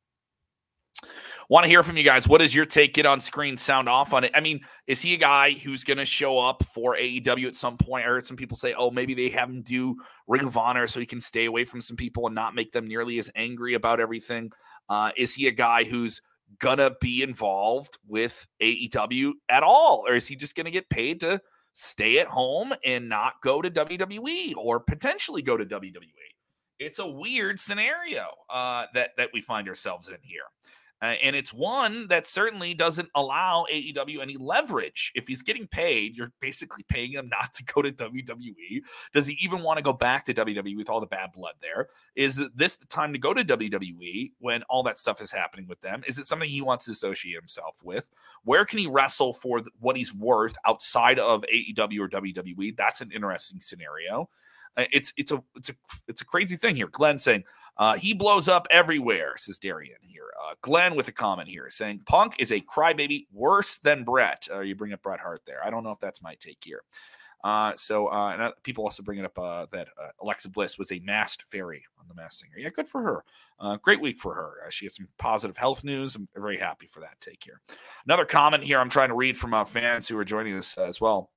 Want 1.50 1.64
to 1.64 1.70
hear 1.70 1.84
from 1.84 1.96
you 1.96 2.04
guys. 2.04 2.28
What 2.28 2.42
is 2.42 2.54
your 2.54 2.66
take? 2.66 2.94
Get 2.94 3.06
on 3.06 3.20
screen, 3.20 3.56
sound 3.56 3.88
off 3.88 4.14
on 4.14 4.24
it. 4.24 4.32
I 4.34 4.42
mean, 4.42 4.62
is 4.88 5.02
he 5.02 5.14
a 5.14 5.18
guy 5.18 5.52
who's 5.52 5.84
going 5.84 5.98
to 5.98 6.06
show 6.06 6.40
up 6.40 6.64
for 6.74 6.98
AEW 6.98 7.48
at 7.48 7.56
some 7.56 7.78
point? 7.78 8.06
I 8.06 8.10
heard 8.10 8.26
some 8.26 8.36
people 8.36 8.58
say, 8.58 8.74
oh, 8.74 8.92
maybe 8.92 9.14
they 9.14 9.30
have 9.30 9.50
him 9.50 9.62
do 9.62 9.96
Ring 10.28 10.46
of 10.46 10.58
Honor 10.58 10.88
so 10.88 11.00
he 11.00 11.06
can 11.06 11.22
stay 11.22 11.46
away 11.46 11.64
from 11.64 11.82
some 11.82 11.96
people 11.96 12.26
and 12.26 12.36
not 12.36 12.56
make 12.56 12.74
them 12.74 12.88
nearly 12.88 13.18
as 13.20 13.30
angry 13.36 13.76
about 13.76 14.00
everything. 14.00 14.52
Uh, 14.90 15.12
is 15.16 15.36
he 15.36 15.48
a 15.48 15.52
guy 15.52 15.84
who's 15.84 16.22
going 16.60 16.80
to 16.80 16.96
be 17.00 17.22
involved 17.22 17.98
with 18.08 18.48
AEW 18.62 19.34
at 19.48 19.64
all? 19.64 20.04
Or 20.08 20.16
is 20.16 20.28
he 20.28 20.36
just 20.36 20.56
going 20.56 20.66
to 20.66 20.72
get 20.72 20.90
paid 20.90 21.22
to 21.22 21.40
stay 21.80 22.20
at 22.20 22.28
home 22.28 22.74
and 22.84 23.08
not 23.08 23.36
go 23.42 23.62
to 23.62 23.70
WWE 23.70 24.56
or 24.58 24.80
potentially 24.80 25.42
go 25.42 25.56
to 25.56 25.66
WWE? 25.66 26.02
it's 26.80 27.00
a 27.00 27.08
weird 27.08 27.60
scenario 27.60 28.26
uh, 28.50 28.86
that 28.94 29.12
that 29.18 29.30
we 29.34 29.42
find 29.42 29.68
ourselves 29.68 30.10
in 30.10 30.18
here. 30.22 30.44
Uh, 31.02 31.14
and 31.22 31.36
it's 31.36 31.54
one 31.54 32.08
that 32.08 32.26
certainly 32.26 32.74
doesn't 32.74 33.10
allow 33.14 33.66
AEW 33.72 34.20
any 34.20 34.36
leverage. 34.36 35.12
If 35.16 35.28
he's 35.28 35.44
getting 35.44 35.68
paid, 35.68 36.18
you're 36.18 36.32
basically 36.42 36.84
paying 36.90 37.12
him 37.12 37.30
not 37.30 37.54
to 37.54 37.64
go 37.64 37.84
to 37.84 37.92
WWE. 37.92 38.82
Does 39.14 39.28
he 39.28 39.38
even 39.42 39.62
want 39.62 39.78
to 39.78 39.84
go 39.84 39.94
back 39.94 40.26
to 40.26 40.34
WWE 40.34 40.76
with 40.76 40.90
all 40.90 41.00
the 41.00 41.06
bad 41.06 41.32
blood 41.34 41.54
there? 41.62 41.88
Is 42.16 42.42
this 42.56 42.76
the 42.78 42.88
time 42.88 43.14
to 43.14 43.20
go 43.20 43.34
to 43.34 43.44
WWE 43.44 44.32
when 44.40 44.64
all 44.64 44.82
that 44.84 44.98
stuff 44.98 45.22
is 45.22 45.32
happening 45.32 45.68
with 45.68 45.82
them? 45.82 46.04
Is 46.08 46.18
it 46.18 46.26
something 46.26 46.50
he 46.50 46.62
wants 46.62 46.86
to 46.86 46.92
associate 46.92 47.36
himself 47.36 47.78
with? 47.84 48.10
Where 48.44 48.66
can 48.66 48.80
he 48.80 48.88
wrestle 48.88 49.34
for 49.34 49.62
what 49.80 49.98
he's 49.98 50.16
worth 50.16 50.56
outside 50.66 51.20
of 51.20 51.44
AEW 51.54 52.00
or 52.00 52.10
WWE? 52.10 52.76
That's 52.76 53.02
an 53.02 53.12
interesting 53.12 53.62
scenario. 53.62 54.30
Uh, 54.76 54.86
it's 54.92 55.12
it's 55.18 55.32
a 55.32 55.44
it's 55.56 55.70
a 55.70 55.74
it's 56.08 56.22
a 56.22 56.26
crazy 56.26 56.56
thing 56.56 56.76
here. 56.76 56.88
Glenn 56.88 57.18
saying 57.18 57.44
uh, 57.78 57.96
he 57.96 58.14
blows 58.14 58.48
up 58.48 58.68
everywhere, 58.72 59.36
says 59.38 59.58
Darian 59.58 59.98
here. 60.02 60.32
Uh, 60.42 60.56
Glenn 60.62 60.96
with 60.96 61.08
a 61.08 61.12
comment 61.12 61.50
here 61.50 61.70
saying 61.70 62.02
Punk 62.06 62.36
is 62.40 62.52
a 62.52 62.62
crybaby 62.62 63.28
worse 63.32 63.78
than 63.80 64.04
Bret. 64.04 64.48
Uh, 64.52 64.62
you 64.62 64.76
bring 64.76 64.94
up 64.94 65.02
Bret 65.02 65.20
Hart 65.20 65.42
there. 65.46 65.64
I 65.64 65.70
don't 65.70 65.84
know 65.84 65.92
if 65.92 66.00
that's 66.00 66.22
my 66.22 66.36
take 66.36 66.64
here. 66.64 66.84
Uh, 67.44 67.74
so 67.76 68.08
uh, 68.08 68.32
and 68.32 68.54
people 68.64 68.84
also 68.84 69.04
bringing 69.04 69.26
up 69.26 69.36
that 69.72 69.88
Alexa 70.22 70.50
Bliss 70.50 70.78
was 70.78 70.92
a 70.92 71.00
masked 71.00 71.44
fairy 71.44 71.84
on 72.00 72.08
the 72.08 72.16
Masked 72.16 72.40
Singer. 72.42 72.58
Yeah, 72.58 72.70
good 72.70 72.88
for 72.88 73.02
her. 73.02 73.78
great 73.78 74.02
week 74.02 74.18
for 74.18 74.34
her. 74.34 74.70
she 74.72 74.86
has 74.86 74.96
some 74.96 75.08
positive 75.18 75.56
health 75.56 75.84
news. 75.84 76.16
I'm 76.16 76.28
very 76.36 76.58
happy 76.58 76.88
for 76.88 77.00
that 77.02 77.22
take 77.22 77.44
here. 77.44 77.62
Another 78.06 78.26
comment 78.26 78.64
here 78.64 78.80
I'm 78.80 78.90
trying 78.90 79.10
to 79.10 79.16
read 79.16 79.38
from 79.38 79.66
fans 79.66 80.08
who 80.08 80.18
are 80.18 80.26
joining 80.26 80.58
us 80.58 80.78
as 80.78 81.00
well. 81.00 81.32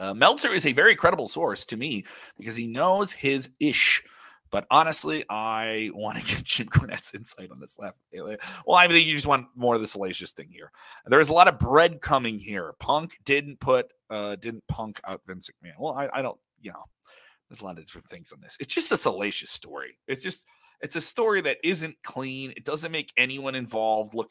Uh, 0.00 0.14
Meltzer 0.14 0.52
is 0.52 0.64
a 0.64 0.72
very 0.72 0.96
credible 0.96 1.28
source 1.28 1.66
to 1.66 1.76
me 1.76 2.04
because 2.38 2.56
he 2.56 2.66
knows 2.66 3.12
his 3.12 3.50
ish. 3.60 4.02
But 4.50 4.66
honestly, 4.70 5.24
I 5.28 5.90
want 5.94 6.18
to 6.18 6.24
get 6.36 6.44
Jim 6.44 6.68
Cornette's 6.68 7.14
insight 7.14 7.50
on 7.50 7.60
this 7.60 7.78
left. 7.78 7.98
Well, 8.12 8.76
I 8.76 8.88
think 8.88 9.06
you 9.06 9.14
just 9.14 9.26
want 9.26 9.46
more 9.54 9.74
of 9.74 9.80
the 9.80 9.86
salacious 9.86 10.32
thing 10.32 10.48
here. 10.50 10.72
There's 11.06 11.28
a 11.28 11.34
lot 11.34 11.48
of 11.48 11.58
bread 11.58 12.00
coming 12.00 12.38
here. 12.38 12.74
Punk 12.78 13.18
didn't 13.24 13.60
put, 13.60 13.92
uh, 14.10 14.36
didn't 14.36 14.66
punk 14.68 15.00
out 15.06 15.22
Vince 15.26 15.48
McMahon. 15.48 15.74
Well, 15.78 15.94
I, 15.94 16.08
I 16.12 16.22
don't, 16.22 16.38
you 16.60 16.72
know, 16.72 16.84
there's 17.48 17.60
a 17.60 17.64
lot 17.64 17.78
of 17.78 17.84
different 17.84 18.08
things 18.08 18.32
on 18.32 18.40
this. 18.40 18.56
It's 18.60 18.74
just 18.74 18.92
a 18.92 18.96
salacious 18.96 19.50
story. 19.50 19.98
It's 20.06 20.22
just, 20.22 20.44
it's 20.80 20.96
a 20.96 21.00
story 21.00 21.40
that 21.42 21.58
isn't 21.62 21.96
clean. 22.02 22.52
It 22.56 22.64
doesn't 22.64 22.92
make 22.92 23.12
anyone 23.16 23.54
involved 23.54 24.14
look 24.14 24.30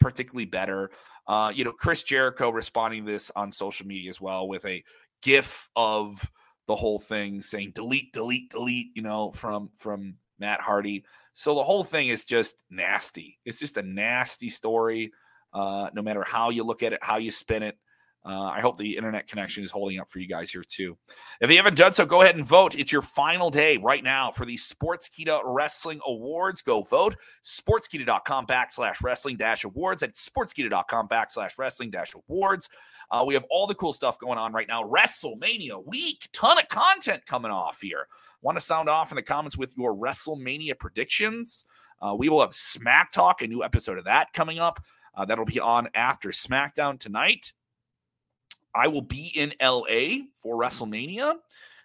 particularly 0.00 0.44
better. 0.44 0.90
Uh, 1.26 1.52
you 1.54 1.64
know, 1.64 1.72
Chris 1.72 2.02
Jericho 2.02 2.50
responding 2.50 3.04
to 3.04 3.12
this 3.12 3.30
on 3.36 3.52
social 3.52 3.86
media 3.86 4.08
as 4.10 4.20
well 4.20 4.48
with 4.48 4.64
a 4.64 4.82
gif 5.22 5.68
of 5.76 6.30
the 6.68 6.76
whole 6.76 7.00
thing 7.00 7.40
saying 7.40 7.72
delete, 7.74 8.12
delete, 8.12 8.50
delete, 8.50 8.88
you 8.94 9.02
know, 9.02 9.32
from 9.32 9.70
from 9.74 10.14
Matt 10.38 10.60
Hardy. 10.60 11.04
So 11.34 11.54
the 11.54 11.64
whole 11.64 11.82
thing 11.82 12.08
is 12.08 12.24
just 12.24 12.56
nasty. 12.70 13.38
It's 13.44 13.58
just 13.58 13.76
a 13.76 13.82
nasty 13.82 14.50
story. 14.50 15.12
Uh, 15.52 15.88
no 15.94 16.02
matter 16.02 16.22
how 16.22 16.50
you 16.50 16.62
look 16.62 16.82
at 16.82 16.92
it, 16.92 17.00
how 17.02 17.16
you 17.16 17.30
spin 17.30 17.62
it. 17.62 17.78
Uh, 18.24 18.42
I 18.42 18.60
hope 18.60 18.76
the 18.76 18.96
internet 18.96 19.26
connection 19.26 19.62
is 19.62 19.70
holding 19.70 19.98
up 19.98 20.08
for 20.08 20.18
you 20.18 20.28
guys 20.28 20.50
here 20.50 20.64
too. 20.66 20.98
If 21.40 21.50
you 21.50 21.56
haven't 21.56 21.76
done 21.78 21.92
so, 21.92 22.04
go 22.04 22.20
ahead 22.20 22.36
and 22.36 22.44
vote. 22.44 22.74
It's 22.74 22.92
your 22.92 23.00
final 23.00 23.48
day 23.48 23.78
right 23.78 24.04
now 24.04 24.30
for 24.30 24.44
the 24.44 24.56
Sports 24.56 25.08
Sportskeeda 25.08 25.40
Wrestling 25.44 26.00
Awards. 26.06 26.60
Go 26.60 26.82
vote. 26.82 27.16
Sportskeeda.com 27.42 28.46
backslash 28.46 29.02
wrestling 29.02 29.36
dash 29.36 29.64
awards 29.64 30.02
at 30.02 30.14
sportskeeda.com 30.14 31.08
backslash 31.08 31.56
wrestling 31.56 31.90
dash 31.90 32.14
awards. 32.14 32.68
Uh, 33.10 33.24
we 33.26 33.34
have 33.34 33.44
all 33.50 33.66
the 33.66 33.74
cool 33.74 33.92
stuff 33.92 34.18
going 34.18 34.38
on 34.38 34.52
right 34.52 34.68
now. 34.68 34.82
WrestleMania 34.82 35.84
week, 35.86 36.28
ton 36.32 36.58
of 36.58 36.68
content 36.68 37.24
coming 37.26 37.50
off 37.50 37.80
here. 37.80 38.06
Want 38.42 38.56
to 38.56 38.64
sound 38.64 38.88
off 38.88 39.10
in 39.10 39.16
the 39.16 39.22
comments 39.22 39.56
with 39.56 39.74
your 39.76 39.94
WrestleMania 39.94 40.78
predictions? 40.78 41.64
Uh, 42.00 42.14
we 42.16 42.28
will 42.28 42.40
have 42.40 42.54
Smack 42.54 43.12
Talk, 43.12 43.42
a 43.42 43.46
new 43.46 43.64
episode 43.64 43.98
of 43.98 44.04
that 44.04 44.32
coming 44.32 44.58
up. 44.58 44.80
Uh, 45.14 45.24
that'll 45.24 45.44
be 45.44 45.58
on 45.58 45.88
after 45.94 46.28
SmackDown 46.28 46.98
tonight. 47.00 47.52
I 48.74 48.86
will 48.86 49.02
be 49.02 49.32
in 49.34 49.52
LA 49.60 50.26
for 50.40 50.56
WrestleMania. 50.56 51.34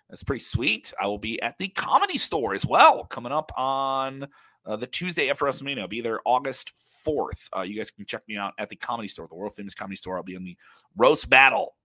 That's 0.09 0.23
pretty 0.23 0.43
sweet. 0.43 0.93
I 1.01 1.07
will 1.07 1.17
be 1.17 1.41
at 1.41 1.57
the 1.57 1.69
comedy 1.69 2.19
store 2.19 2.53
as 2.53 2.65
well, 2.65 3.05
coming 3.05 3.31
up 3.31 3.51
on 3.57 4.27
uh, 4.65 4.75
the 4.75 4.87
Tuesday 4.87 5.29
after 5.29 5.45
WrestleMania. 5.45 5.81
I'll 5.81 5.87
be 5.87 6.01
there 6.01 6.19
August 6.25 6.73
4th. 7.05 7.49
Uh, 7.55 7.61
you 7.61 7.75
guys 7.75 7.91
can 7.91 8.05
check 8.05 8.23
me 8.27 8.37
out 8.37 8.53
at 8.57 8.69
the 8.69 8.75
comedy 8.75 9.07
store, 9.07 9.27
the 9.27 9.35
world 9.35 9.55
famous 9.55 9.73
comedy 9.73 9.95
store. 9.95 10.17
I'll 10.17 10.23
be 10.23 10.35
in 10.35 10.43
the 10.43 10.57
Roast 10.95 11.29
Battle 11.29 11.75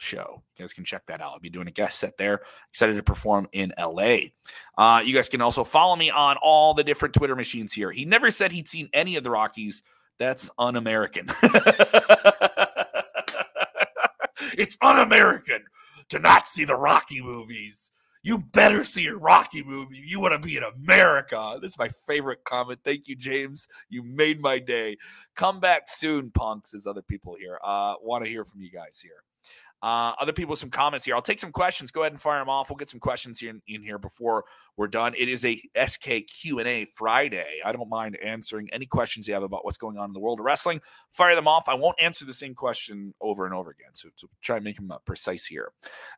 show. 0.00 0.42
You 0.56 0.64
guys 0.64 0.72
can 0.72 0.84
check 0.84 1.06
that 1.06 1.20
out. 1.20 1.32
I'll 1.32 1.40
be 1.40 1.50
doing 1.50 1.68
a 1.68 1.72
guest 1.72 1.98
set 1.98 2.16
there. 2.16 2.40
Excited 2.70 2.96
to 2.96 3.02
perform 3.02 3.48
in 3.52 3.72
LA. 3.78 4.16
Uh, 4.76 5.02
you 5.04 5.14
guys 5.14 5.28
can 5.28 5.40
also 5.40 5.64
follow 5.64 5.96
me 5.96 6.10
on 6.10 6.36
all 6.42 6.74
the 6.74 6.84
different 6.84 7.14
Twitter 7.14 7.36
machines 7.36 7.72
here. 7.72 7.90
He 7.90 8.04
never 8.04 8.30
said 8.30 8.52
he'd 8.52 8.68
seen 8.68 8.88
any 8.92 9.16
of 9.16 9.24
the 9.24 9.30
Rockies. 9.30 9.82
That's 10.18 10.50
un 10.58 10.76
American. 10.76 11.26
it's 14.56 14.76
un 14.80 14.98
American 14.98 15.64
to 16.10 16.18
not 16.18 16.46
see 16.46 16.64
the 16.64 16.76
Rocky 16.76 17.22
movies. 17.22 17.90
You 18.22 18.38
better 18.38 18.84
see 18.84 19.06
a 19.06 19.14
Rocky 19.14 19.62
movie. 19.62 20.02
You 20.04 20.20
want 20.20 20.40
to 20.40 20.46
be 20.46 20.56
in 20.56 20.62
America. 20.62 21.58
This 21.60 21.72
is 21.72 21.78
my 21.78 21.90
favorite 22.06 22.44
comment. 22.44 22.80
Thank 22.84 23.08
you, 23.08 23.16
James. 23.16 23.66
You 23.88 24.02
made 24.02 24.40
my 24.40 24.58
day. 24.58 24.98
Come 25.34 25.58
back 25.58 25.88
soon, 25.88 26.30
punks, 26.30 26.74
as 26.74 26.86
other 26.86 27.02
people 27.02 27.34
here. 27.38 27.58
Uh, 27.64 27.94
want 28.02 28.24
to 28.24 28.30
hear 28.30 28.44
from 28.44 28.60
you 28.60 28.70
guys 28.70 29.00
here. 29.02 29.22
Uh, 29.82 30.12
other 30.20 30.32
people 30.32 30.56
some 30.56 30.70
comments 30.70 31.06
here. 31.06 31.14
I'll 31.14 31.22
take 31.22 31.40
some 31.40 31.52
questions. 31.52 31.90
Go 31.90 32.02
ahead 32.02 32.12
and 32.12 32.20
fire 32.20 32.38
them 32.38 32.48
off. 32.48 32.68
We'll 32.68 32.76
get 32.76 32.90
some 32.90 33.00
questions 33.00 33.42
in, 33.42 33.62
in 33.66 33.82
here 33.82 33.98
before 33.98 34.44
we're 34.76 34.88
done. 34.88 35.14
It 35.16 35.28
is 35.28 35.44
a 35.44 35.60
SK 35.86 36.26
Q&A 36.28 36.86
Friday. 36.94 37.60
I 37.64 37.72
don't 37.72 37.88
mind 37.88 38.16
answering 38.22 38.68
any 38.72 38.86
questions 38.86 39.26
you 39.26 39.34
have 39.34 39.42
about 39.42 39.64
what's 39.64 39.78
going 39.78 39.96
on 39.96 40.10
in 40.10 40.12
the 40.12 40.20
world 40.20 40.38
of 40.38 40.44
wrestling. 40.44 40.80
Fire 41.12 41.34
them 41.34 41.48
off. 41.48 41.68
I 41.68 41.74
won't 41.74 42.00
answer 42.00 42.24
the 42.24 42.34
same 42.34 42.54
question 42.54 43.14
over 43.20 43.46
and 43.46 43.54
over 43.54 43.70
again. 43.70 43.94
So, 43.94 44.08
so 44.16 44.28
try 44.42 44.56
and 44.56 44.64
make 44.64 44.76
them 44.76 44.90
uh, 44.90 44.98
precise 44.98 45.46
here. 45.46 45.72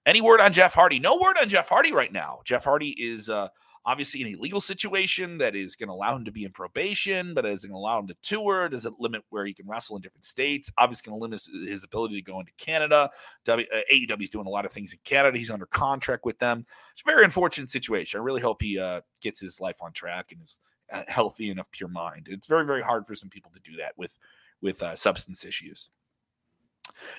Any 0.06 0.20
word 0.20 0.40
on 0.40 0.52
Jeff 0.52 0.74
Hardy? 0.74 0.98
No 0.98 1.18
word 1.18 1.36
on 1.40 1.48
Jeff 1.48 1.68
Hardy 1.68 1.92
right 1.92 2.12
now. 2.12 2.40
Jeff 2.44 2.64
Hardy 2.64 2.90
is 2.98 3.30
uh,– 3.30 3.48
obviously 3.84 4.20
in 4.22 4.34
a 4.34 4.40
legal 4.40 4.60
situation 4.60 5.38
that 5.38 5.56
is 5.56 5.76
going 5.76 5.88
to 5.88 5.92
allow 5.92 6.14
him 6.16 6.24
to 6.24 6.32
be 6.32 6.44
in 6.44 6.52
probation, 6.52 7.34
but 7.34 7.44
is 7.44 7.64
going 7.64 7.72
to 7.72 7.76
allow 7.76 7.98
him 7.98 8.06
to 8.06 8.16
tour. 8.22 8.68
Does 8.68 8.86
it 8.86 8.94
limit 8.98 9.22
where 9.30 9.44
he 9.44 9.52
can 9.52 9.66
wrestle 9.66 9.96
in 9.96 10.02
different 10.02 10.24
states? 10.24 10.70
Obviously, 10.78 11.10
going 11.10 11.18
to 11.18 11.22
limit 11.22 11.42
his, 11.68 11.84
ability 11.84 12.14
to 12.14 12.22
go 12.22 12.38
into 12.40 12.52
Canada. 12.58 13.10
W, 13.44 13.66
uh, 13.74 13.80
AEW 13.92 14.22
is 14.22 14.30
doing 14.30 14.46
a 14.46 14.50
lot 14.50 14.64
of 14.64 14.72
things 14.72 14.92
in 14.92 14.98
Canada. 15.04 15.36
He's 15.36 15.50
under 15.50 15.66
contract 15.66 16.24
with 16.24 16.38
them. 16.38 16.64
It's 16.92 17.02
a 17.02 17.10
very 17.10 17.24
unfortunate 17.24 17.70
situation. 17.70 18.20
I 18.20 18.22
really 18.22 18.40
hope 18.40 18.62
he 18.62 18.78
uh, 18.78 19.00
gets 19.20 19.40
his 19.40 19.60
life 19.60 19.82
on 19.82 19.92
track 19.92 20.32
and 20.32 20.42
is 20.42 20.60
uh, 20.92 21.02
healthy 21.08 21.50
enough 21.50 21.70
pure 21.72 21.88
mind. 21.88 22.28
It's 22.30 22.46
very, 22.46 22.64
very 22.64 22.82
hard 22.82 23.06
for 23.06 23.14
some 23.14 23.30
people 23.30 23.50
to 23.54 23.70
do 23.70 23.76
that 23.78 23.96
with 23.96 24.18
with 24.60 24.82
uh, 24.82 24.94
substance 24.94 25.44
issues. 25.44 25.90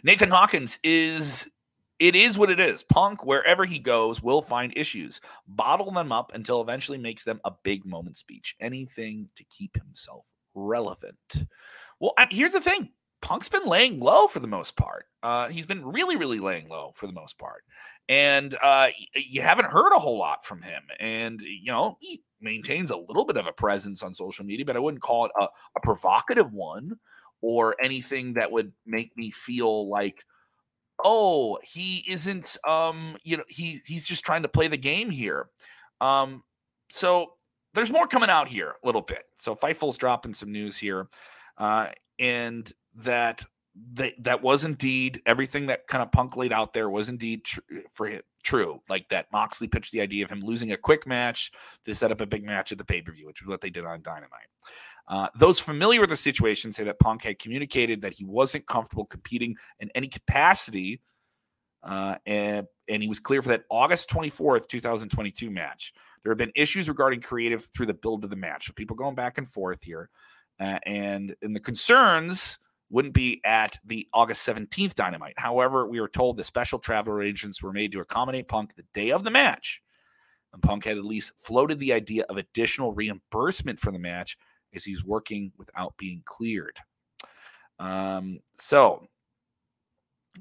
Nathan 0.04 0.30
Hawkins 0.30 0.80
is 0.84 1.48
it 2.04 2.18
is 2.18 2.38
what 2.38 2.50
it 2.50 2.60
is. 2.60 2.84
Punk, 2.84 3.26
wherever 3.26 3.64
he 3.64 3.80
goes, 3.80 4.22
will 4.22 4.42
find 4.42 4.74
issues, 4.76 5.22
bottle 5.48 5.90
them 5.90 6.12
up 6.12 6.34
until 6.34 6.62
eventually 6.62 6.98
makes 6.98 7.24
them 7.24 7.40
a 7.46 7.54
big 7.64 7.86
moment 7.86 8.18
speech. 8.18 8.58
Anything 8.60 9.30
to 9.38 9.46
keep 9.46 9.78
himself 9.78 10.26
relevant. 10.54 11.16
Well, 12.02 12.14
here's 12.30 12.52
the 12.52 12.60
thing 12.60 12.90
Punk's 13.22 13.48
been 13.48 13.66
laying 13.66 14.02
low 14.02 14.28
for 14.28 14.42
the 14.42 14.50
most 14.50 14.76
part. 14.76 15.06
Uh, 15.24 15.48
he's 15.48 15.66
been 15.66 15.86
really, 15.86 16.18
really 16.18 16.42
laying 16.42 16.68
low 16.68 16.92
for 16.94 17.08
the 17.08 17.14
most 17.14 17.38
part. 17.38 17.64
And 18.10 18.54
uh, 18.62 18.90
you 19.16 19.42
haven't 19.42 19.72
heard 19.72 19.96
a 19.96 20.00
whole 20.00 20.20
lot 20.20 20.46
from 20.46 20.62
him. 20.62 20.84
And, 21.00 21.40
you 21.40 21.72
know, 21.72 21.98
he 22.02 22.22
maintains 22.42 22.92
a 22.92 22.98
little 22.98 23.24
bit 23.24 23.38
of 23.38 23.48
a 23.48 23.54
presence 23.54 24.04
on 24.04 24.14
social 24.14 24.44
media, 24.44 24.66
but 24.66 24.76
I 24.76 24.80
wouldn't 24.80 25.02
call 25.02 25.28
it 25.28 25.32
a, 25.40 25.44
a 25.44 25.80
provocative 25.82 26.52
one 26.52 27.00
or 27.42 27.78
anything 27.82 28.34
that 28.34 28.52
would 28.52 28.74
make 28.86 29.16
me 29.16 29.32
feel 29.32 29.88
like 29.88 30.26
oh, 31.04 31.60
he 31.64 32.04
isn't 32.08 32.58
um, 32.68 33.18
you 33.24 33.38
know, 33.38 33.44
he 33.48 33.82
he's 33.86 34.08
just 34.08 34.24
trying 34.24 34.44
to 34.44 34.50
play 34.50 34.68
the 34.68 34.78
game 34.78 35.10
here. 35.10 35.50
Um, 36.02 36.44
so 36.90 37.34
there's 37.74 37.92
more 37.92 38.08
coming 38.08 38.30
out 38.30 38.48
here 38.48 38.76
a 38.84 38.86
little 38.86 39.02
bit. 39.02 39.24
So 39.38 39.56
Fightful's 39.56 39.98
dropping 39.98 40.34
some 40.34 40.52
news 40.52 40.78
here. 40.78 41.08
Uh, 41.58 41.88
and 42.20 42.72
that 42.96 43.44
that 43.94 44.14
that 44.20 44.42
was 44.44 44.66
indeed 44.66 45.22
everything 45.26 45.68
that 45.68 45.88
kind 45.88 46.04
of 46.04 46.12
Punk 46.12 46.38
laid 46.38 46.54
out 46.54 46.74
there 46.74 46.90
was 46.90 47.10
indeed 47.10 47.44
tr- 47.44 47.62
for 47.92 48.08
him 48.08 48.22
true. 48.44 48.82
Like 48.90 49.10
that 49.10 49.32
Moxley 49.32 49.68
pitched 49.68 49.92
the 49.92 50.02
idea 50.02 50.24
of 50.24 50.32
him 50.32 50.42
losing 50.42 50.72
a 50.74 50.78
quick 50.78 51.08
match 51.08 51.52
to 51.86 51.96
set 51.96 52.12
up 52.12 52.22
a 52.22 52.26
big 52.26 52.44
match 52.44 52.72
at 52.72 52.78
the 52.78 52.86
pay 52.86 53.02
per 53.02 53.12
view, 53.12 53.26
which 53.26 53.42
is 53.42 53.48
what 53.48 53.62
they 53.62 53.70
did 53.70 53.86
on 53.86 54.04
Dynamite. 54.04 54.50
Uh, 55.08 55.28
those 55.36 55.60
familiar 55.60 56.00
with 56.00 56.10
the 56.10 56.16
situation 56.16 56.72
say 56.72 56.84
that 56.86 57.00
Punk 57.00 57.24
had 57.24 57.40
communicated 57.40 58.02
that 58.02 58.14
he 58.14 58.24
wasn't 58.24 58.66
comfortable 58.66 59.06
competing 59.06 59.56
in 59.80 59.92
any 59.96 60.08
capacity, 60.08 61.02
uh, 61.84 62.16
and, 62.26 62.68
and 62.88 63.02
he 63.02 63.10
was 63.10 63.20
clear 63.20 63.42
for 63.42 63.50
that 63.50 63.66
August 63.70 64.10
24th, 64.10 64.68
2022 64.68 65.50
match. 65.50 65.94
There 66.24 66.32
have 66.32 66.38
been 66.38 66.54
issues 66.56 66.88
regarding 66.88 67.22
creative 67.22 67.66
through 67.66 67.88
the 67.88 67.94
build 67.94 68.24
of 68.24 68.30
the 68.30 68.38
match. 68.38 68.68
So 68.68 68.74
people 68.74 68.96
going 68.96 69.16
back 69.16 69.38
and 69.38 69.48
forth 69.48 69.84
here. 69.84 70.10
Uh, 70.60 70.80
and, 70.86 71.36
and 71.42 71.54
the 71.54 71.60
concerns 71.60 72.60
wouldn't 72.90 73.14
be 73.14 73.42
at 73.44 73.80
the 73.84 74.08
August 74.14 74.48
17th 74.48 74.94
Dynamite. 74.94 75.34
However, 75.38 75.88
we 75.88 76.00
were 76.00 76.08
told 76.08 76.38
the 76.38 76.44
special 76.44 76.80
travel 76.80 77.14
arrangements 77.14 77.62
were 77.62 77.74
made 77.74 77.92
to 77.92 78.00
accommodate 78.00 78.48
Punk 78.48 78.76
the 78.76 78.86
day 78.94 79.12
of 79.12 79.24
the 79.24 79.32
match. 79.32 79.82
And 80.54 80.62
Punk 80.62 80.86
had 80.86 80.98
at 80.98 81.04
least 81.04 81.34
floated 81.38 81.80
the 81.80 81.92
idea 81.92 82.24
of 82.30 82.38
additional 82.38 82.94
reimbursement 82.94 83.80
for 83.80 83.92
the 83.92 84.00
match 84.00 84.38
is 84.74 84.84
he's 84.84 85.04
working 85.04 85.52
without 85.58 85.96
being 85.98 86.22
cleared. 86.26 86.78
Um, 87.80 88.40
so 88.58 89.08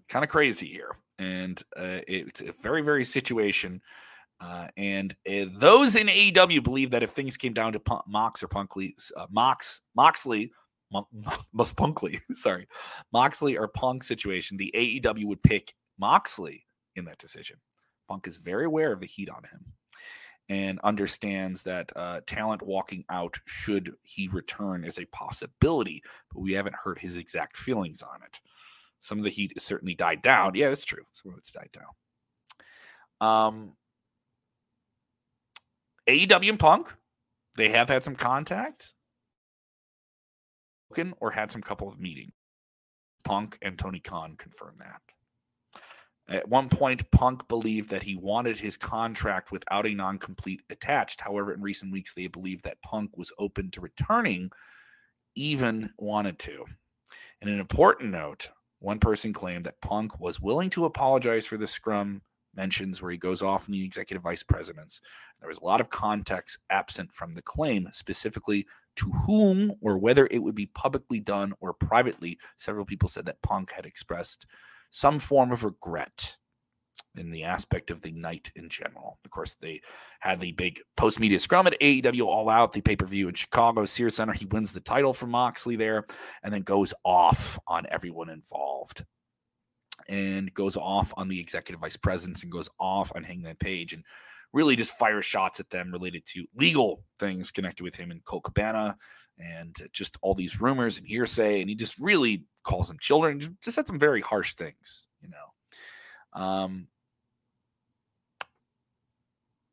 kind 0.09 0.25
of 0.25 0.31
crazy 0.31 0.67
here, 0.67 0.97
and 1.19 1.63
uh, 1.77 2.01
it's 2.09 2.41
a 2.41 2.53
very, 2.63 2.83
very 2.83 3.05
situation. 3.05 3.81
Uh, 4.41 4.67
and 4.77 5.15
uh, 5.31 5.47
those 5.57 5.95
in 5.95 6.09
AEW 6.09 6.65
believe 6.65 6.91
that 6.91 7.05
if 7.05 7.11
things 7.11 7.37
came 7.37 7.53
down 7.53 7.73
to 7.73 7.81
Punk, 7.81 8.03
Mox 8.09 8.43
or 8.43 8.49
Punkley, 8.49 8.93
uh, 9.17 9.27
Mox, 9.31 9.83
Moxley, 9.95 10.51
most 11.53 11.77
Punkley, 11.77 12.19
sorry, 12.33 12.67
Moxley 13.13 13.57
or 13.57 13.69
Punk 13.69 14.03
situation, 14.03 14.57
the 14.57 14.73
AEW 14.75 15.27
would 15.27 15.43
pick 15.43 15.75
Moxley 15.99 16.65
in 16.97 17.05
that 17.05 17.19
decision. 17.19 17.57
Punk 18.09 18.27
is 18.27 18.37
very 18.37 18.65
aware 18.65 18.93
of 18.93 19.01
the 19.01 19.07
heat 19.07 19.31
on 19.31 19.45
him 19.45 19.65
and 20.53 20.79
understands 20.85 21.63
that 21.63 21.91
uh, 21.97 22.21
talent 22.27 22.61
walking 22.61 23.07
out 23.09 23.39
should 23.47 23.95
he 24.03 24.29
return 24.29 24.85
is 24.85 24.99
a 24.99 25.07
possibility, 25.07 26.03
but 26.31 26.41
we 26.41 26.53
haven't 26.53 26.75
heard 26.75 26.99
his 26.99 27.17
exact 27.17 27.57
feelings 27.57 28.03
on 28.03 28.23
it. 28.23 28.39
Some 29.01 29.17
of 29.17 29.25
the 29.25 29.31
heat 29.31 29.53
has 29.55 29.63
certainly 29.63 29.95
died 29.95 30.21
down. 30.21 30.55
Yeah, 30.55 30.69
it's 30.69 30.85
true. 30.85 31.05
Some 31.15 31.33
of 31.33 31.39
it's 31.39 31.53
died 31.53 31.71
down. 31.73 33.27
Um, 33.27 33.73
AEW 36.07 36.51
and 36.51 36.59
Punk, 36.59 36.93
they 37.57 37.71
have 37.71 37.89
had 37.89 38.05
some 38.05 38.15
contact, 38.15 38.93
or 41.19 41.31
had 41.31 41.51
some 41.51 41.63
couple 41.63 41.89
of 41.89 41.99
meetings. 41.99 42.35
Punk 43.25 43.57
and 43.63 43.79
Tony 43.79 44.01
Khan 44.01 44.35
confirmed 44.37 44.81
that. 44.81 45.01
At 46.29 46.49
one 46.49 46.69
point, 46.69 47.11
Punk 47.11 47.47
believed 47.49 47.91
that 47.91 48.05
he 48.05 48.17
wanted 48.17 48.59
his 48.59 48.77
contract 48.77 49.51
without 49.51 49.87
a 49.87 49.95
non 49.95 50.19
compete 50.19 50.63
attached. 50.71 51.21
However, 51.21 51.53
in 51.53 51.61
recent 51.61 51.93
weeks, 51.93 52.15
they 52.15 52.29
believed 52.29 52.65
that 52.65 52.81
Punk 52.83 53.17
was 53.17 53.33
open 53.39 53.71
to 53.73 53.81
returning, 53.81 54.51
even 55.35 55.91
wanted 55.99 56.39
to. 56.41 56.65
In 57.41 57.49
an 57.49 57.59
important 57.59 58.11
note, 58.11 58.51
one 58.79 58.99
person 58.99 59.33
claimed 59.33 59.65
that 59.65 59.81
Punk 59.81 60.21
was 60.21 60.41
willing 60.41 60.71
to 60.71 60.85
apologize 60.85 61.45
for 61.45 61.57
the 61.57 61.67
scrum 61.67 62.23
mentions 62.55 63.01
where 63.01 63.11
he 63.11 63.17
goes 63.17 63.43
off 63.43 63.67
in 63.69 63.73
the 63.73 63.85
executive 63.85 64.23
vice 64.23 64.43
presidents. 64.43 65.01
There 65.41 65.49
was 65.49 65.59
a 65.59 65.65
lot 65.65 65.81
of 65.81 65.91
context 65.91 66.59
absent 66.71 67.13
from 67.13 67.33
the 67.33 67.43
claim, 67.43 67.89
specifically 67.93 68.67
to 68.97 69.11
whom 69.11 69.73
or 69.81 69.99
whether 69.99 70.29
it 70.31 70.39
would 70.43 70.55
be 70.55 70.67
publicly 70.67 71.19
done 71.19 71.55
or 71.61 71.73
privately. 71.73 72.39
Several 72.57 72.85
people 72.85 73.09
said 73.09 73.25
that 73.27 73.43
Punk 73.43 73.73
had 73.73 73.87
expressed 73.87 74.47
some 74.93 75.19
form 75.19 75.51
of 75.51 75.65
regret 75.65 76.37
in 77.17 77.31
the 77.31 77.45
aspect 77.45 77.91
of 77.91 78.03
the 78.03 78.13
night 78.13 78.53
in 78.55 78.69
general. 78.69 79.19
Of 79.25 79.31
course, 79.31 79.55
they 79.55 79.81
had 80.21 80.39
the 80.39 80.53
big 80.53 80.81
post 80.97 81.19
media 81.19 81.41
scrum 81.41 81.67
at 81.67 81.79
AEW 81.81 82.27
All 82.27 82.49
Out, 82.49 82.73
the 82.73 82.81
pay 82.81 82.95
per 82.95 83.07
view 83.07 83.29
in 83.29 83.35
Chicago, 83.35 83.85
Sears 83.85 84.15
Center. 84.15 84.33
He 84.33 84.47
wins 84.47 84.73
the 84.73 84.81
title 84.81 85.15
from 85.15 85.31
Moxley 85.31 85.77
there 85.77 86.05
and 86.43 86.53
then 86.53 86.63
goes 86.63 86.95
off 87.05 87.59
on 87.67 87.87
everyone 87.91 88.31
involved 88.31 89.05
and 90.09 90.53
goes 90.53 90.77
off 90.77 91.13
on 91.17 91.29
the 91.29 91.41
executive 91.41 91.81
vice 91.81 91.97
presidents 91.97 92.43
and 92.43 92.53
goes 92.53 92.69
off 92.79 93.13
on 93.15 93.23
Hangman 93.25 93.57
Page 93.57 93.95
and 93.95 94.05
really 94.53 94.77
just 94.77 94.97
fires 94.99 95.25
shots 95.25 95.61
at 95.61 95.71
them 95.71 95.91
related 95.91 96.27
to 96.27 96.47
legal 96.55 97.03
things 97.19 97.51
connected 97.51 97.83
with 97.83 97.95
him 97.95 98.11
and 98.11 98.25
Colt 98.25 98.45
Cabana 98.45 98.97
and 99.39 99.77
just 99.93 100.19
all 100.23 100.35
these 100.35 100.61
rumors 100.61 100.99
and 100.99 101.07
hearsay. 101.07 101.61
And 101.61 101.69
he 101.69 101.77
just 101.77 101.99
really 101.99 102.45
calls 102.63 102.89
them 102.89 102.99
children, 103.01 103.59
just 103.63 103.75
said 103.75 103.87
some 103.87 103.99
very 103.99 104.21
harsh 104.21 104.55
things, 104.55 105.07
you 105.21 105.29
know. 105.29 106.41
Um, 106.41 106.89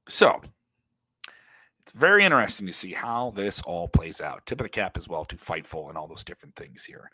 so 0.08 0.42
it's 1.82 1.92
very 1.94 2.24
interesting 2.26 2.68
to 2.68 2.74
see 2.74 2.94
how 2.94 3.32
this 3.36 3.62
all 3.62 3.88
plays 3.88 4.22
out. 4.22 4.46
Tip 4.46 4.62
of 4.62 4.66
the 4.66 4.70
cap 4.70 4.98
as 4.98 5.08
well 5.08 5.26
to 5.26 5.36
Fightful 5.36 5.90
and 5.90 5.98
all 5.98 6.08
those 6.08 6.24
different 6.24 6.56
things 6.56 6.84
here. 6.84 7.10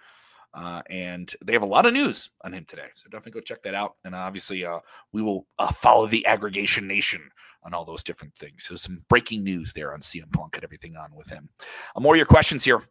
Uh, 0.56 0.82
and 0.90 1.34
they 1.44 1.52
have 1.52 1.64
a 1.64 1.68
lot 1.68 1.86
of 1.86 1.94
news 1.94 2.32
on 2.46 2.54
him 2.54 2.64
today. 2.66 2.88
So 2.94 3.10
definitely 3.10 3.40
go 3.40 3.44
check 3.44 3.62
that 3.64 3.76
out. 3.76 3.96
And 4.06 4.16
obviously, 4.16 4.64
uh, 4.64 4.80
we 5.12 5.22
will 5.22 5.46
uh, 5.60 5.72
follow 5.74 6.08
the 6.08 6.26
aggregation 6.26 6.88
nation 6.88 7.30
on 7.64 7.74
all 7.74 7.84
those 7.84 8.04
different 8.04 8.34
things. 8.36 8.64
So 8.64 8.78
some 8.78 9.04
breaking 9.10 9.44
news 9.44 9.74
there 9.74 9.94
on 9.94 10.00
CM 10.00 10.32
Punk 10.32 10.56
and 10.56 10.64
everything 10.64 10.96
on 10.96 11.14
with 11.14 11.30
him. 11.30 11.50
Uh, 11.94 12.00
more 12.00 12.16
of 12.16 12.18
your 12.18 12.26
questions 12.26 12.64
here. 12.64 12.82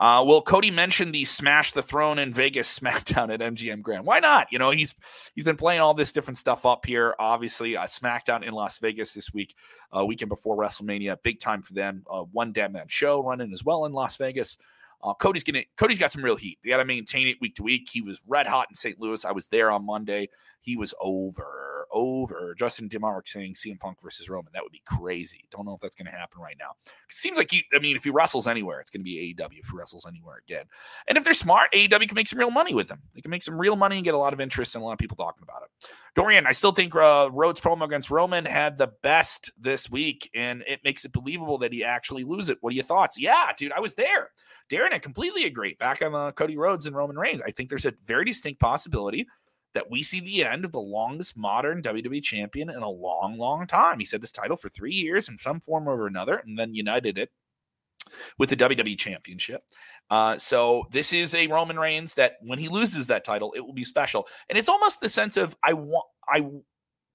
Uh, 0.00 0.24
will 0.26 0.42
Cody 0.42 0.70
mention 0.70 1.12
the 1.12 1.24
Smash 1.24 1.70
the 1.72 1.82
Throne 1.82 2.18
in 2.18 2.32
Vegas 2.32 2.76
SmackDown 2.80 3.32
at 3.32 3.38
MGM 3.38 3.82
Grand? 3.82 4.04
Why 4.04 4.18
not? 4.18 4.48
You 4.50 4.58
know, 4.58 4.70
he's 4.70 4.96
he's 5.36 5.44
been 5.44 5.54
playing 5.54 5.80
all 5.80 5.94
this 5.94 6.10
different 6.10 6.38
stuff 6.38 6.66
up 6.66 6.84
here. 6.86 7.14
Obviously, 7.20 7.76
uh, 7.76 7.84
SmackDown 7.84 8.42
in 8.42 8.52
Las 8.52 8.78
Vegas 8.78 9.12
this 9.12 9.32
week, 9.32 9.54
weekend 10.06 10.30
before 10.30 10.56
WrestleMania, 10.56 11.18
big 11.22 11.38
time 11.38 11.62
for 11.62 11.74
them. 11.74 12.02
One 12.32 12.52
damn 12.52 12.72
man 12.72 12.88
show 12.88 13.22
running 13.22 13.52
as 13.52 13.64
well 13.64 13.84
in 13.84 13.92
Las 13.92 14.16
Vegas. 14.16 14.58
Uh, 15.02 15.14
Cody's 15.14 15.44
gonna 15.44 15.64
Cody's 15.76 15.98
got 15.98 16.12
some 16.12 16.22
real 16.22 16.36
heat. 16.36 16.58
They 16.62 16.70
got 16.70 16.76
to 16.78 16.84
maintain 16.84 17.26
it 17.26 17.38
week 17.40 17.56
to 17.56 17.62
week. 17.62 17.88
He 17.90 18.00
was 18.00 18.20
red 18.26 18.46
hot 18.46 18.68
in 18.70 18.74
St. 18.74 19.00
Louis. 19.00 19.24
I 19.24 19.32
was 19.32 19.48
there 19.48 19.70
on 19.70 19.84
Monday. 19.84 20.28
He 20.60 20.76
was 20.76 20.94
over, 21.00 21.71
over. 21.92 22.54
Justin 22.58 22.88
Demark 22.88 23.28
saying 23.28 23.54
CM 23.54 23.78
Punk 23.78 24.00
versus 24.02 24.28
Roman. 24.28 24.52
That 24.52 24.62
would 24.62 24.72
be 24.72 24.82
crazy. 24.86 25.44
Don't 25.50 25.66
know 25.66 25.74
if 25.74 25.80
that's 25.80 25.96
going 25.96 26.06
to 26.06 26.12
happen 26.12 26.40
right 26.40 26.56
now. 26.58 26.70
It 26.86 27.14
seems 27.14 27.38
like 27.38 27.50
he. 27.50 27.64
I 27.74 27.78
mean, 27.78 27.96
if 27.96 28.04
he 28.04 28.10
wrestles 28.10 28.46
anywhere, 28.46 28.80
it's 28.80 28.90
going 28.90 29.00
to 29.00 29.04
be 29.04 29.34
AEW. 29.38 29.60
If 29.60 29.68
he 29.70 29.76
wrestles 29.76 30.06
anywhere 30.06 30.42
again, 30.46 30.64
and 31.06 31.18
if 31.18 31.24
they're 31.24 31.34
smart, 31.34 31.72
AEW 31.72 32.08
can 32.08 32.14
make 32.14 32.28
some 32.28 32.38
real 32.38 32.50
money 32.50 32.74
with 32.74 32.88
them. 32.88 33.00
They 33.14 33.20
can 33.20 33.30
make 33.30 33.42
some 33.42 33.60
real 33.60 33.76
money 33.76 33.96
and 33.96 34.04
get 34.04 34.14
a 34.14 34.18
lot 34.18 34.32
of 34.32 34.40
interest 34.40 34.74
and 34.74 34.82
a 34.82 34.84
lot 34.84 34.92
of 34.92 34.98
people 34.98 35.16
talking 35.16 35.42
about 35.42 35.62
it. 35.62 35.88
Dorian, 36.14 36.46
I 36.46 36.52
still 36.52 36.72
think 36.72 36.94
uh, 36.94 37.28
Rhodes 37.32 37.60
promo 37.60 37.84
against 37.84 38.10
Roman 38.10 38.44
had 38.44 38.78
the 38.78 38.92
best 39.02 39.50
this 39.58 39.90
week, 39.90 40.30
and 40.34 40.62
it 40.66 40.80
makes 40.84 41.04
it 41.04 41.12
believable 41.12 41.58
that 41.58 41.72
he 41.72 41.84
actually 41.84 42.24
lose 42.24 42.48
it. 42.48 42.58
What 42.60 42.72
are 42.72 42.76
your 42.76 42.84
thoughts? 42.84 43.18
Yeah, 43.18 43.50
dude, 43.56 43.72
I 43.72 43.80
was 43.80 43.94
there. 43.94 44.30
Darren, 44.70 44.92
I 44.92 44.98
completely 44.98 45.44
agree. 45.44 45.74
Back 45.78 46.02
on 46.02 46.14
uh, 46.14 46.32
Cody 46.32 46.56
Rhodes 46.56 46.86
and 46.86 46.96
Roman 46.96 47.18
Reigns, 47.18 47.42
I 47.46 47.50
think 47.50 47.68
there's 47.68 47.84
a 47.84 47.92
very 48.04 48.24
distinct 48.24 48.60
possibility 48.60 49.26
that 49.74 49.90
we 49.90 50.02
see 50.02 50.20
the 50.20 50.44
end 50.44 50.64
of 50.64 50.72
the 50.72 50.80
longest 50.80 51.36
modern 51.36 51.82
WWE 51.82 52.22
champion 52.22 52.68
in 52.68 52.82
a 52.82 52.88
long, 52.88 53.38
long 53.38 53.66
time. 53.66 53.98
He 53.98 54.04
said 54.04 54.20
this 54.20 54.32
title 54.32 54.56
for 54.56 54.68
three 54.68 54.94
years 54.94 55.28
in 55.28 55.38
some 55.38 55.60
form 55.60 55.88
or 55.88 56.06
another, 56.06 56.36
and 56.36 56.58
then 56.58 56.74
united 56.74 57.18
it 57.18 57.30
with 58.38 58.50
the 58.50 58.56
WWE 58.56 58.98
Championship. 58.98 59.62
Uh, 60.10 60.36
so 60.36 60.84
this 60.90 61.12
is 61.12 61.34
a 61.34 61.46
Roman 61.46 61.78
Reigns 61.78 62.14
that 62.14 62.34
when 62.42 62.58
he 62.58 62.68
loses 62.68 63.06
that 63.06 63.24
title, 63.24 63.52
it 63.56 63.60
will 63.60 63.72
be 63.72 63.84
special, 63.84 64.26
and 64.48 64.58
it's 64.58 64.68
almost 64.68 65.00
the 65.00 65.08
sense 65.08 65.36
of 65.36 65.56
I 65.64 65.72
want 65.72 66.06
I 66.28 66.46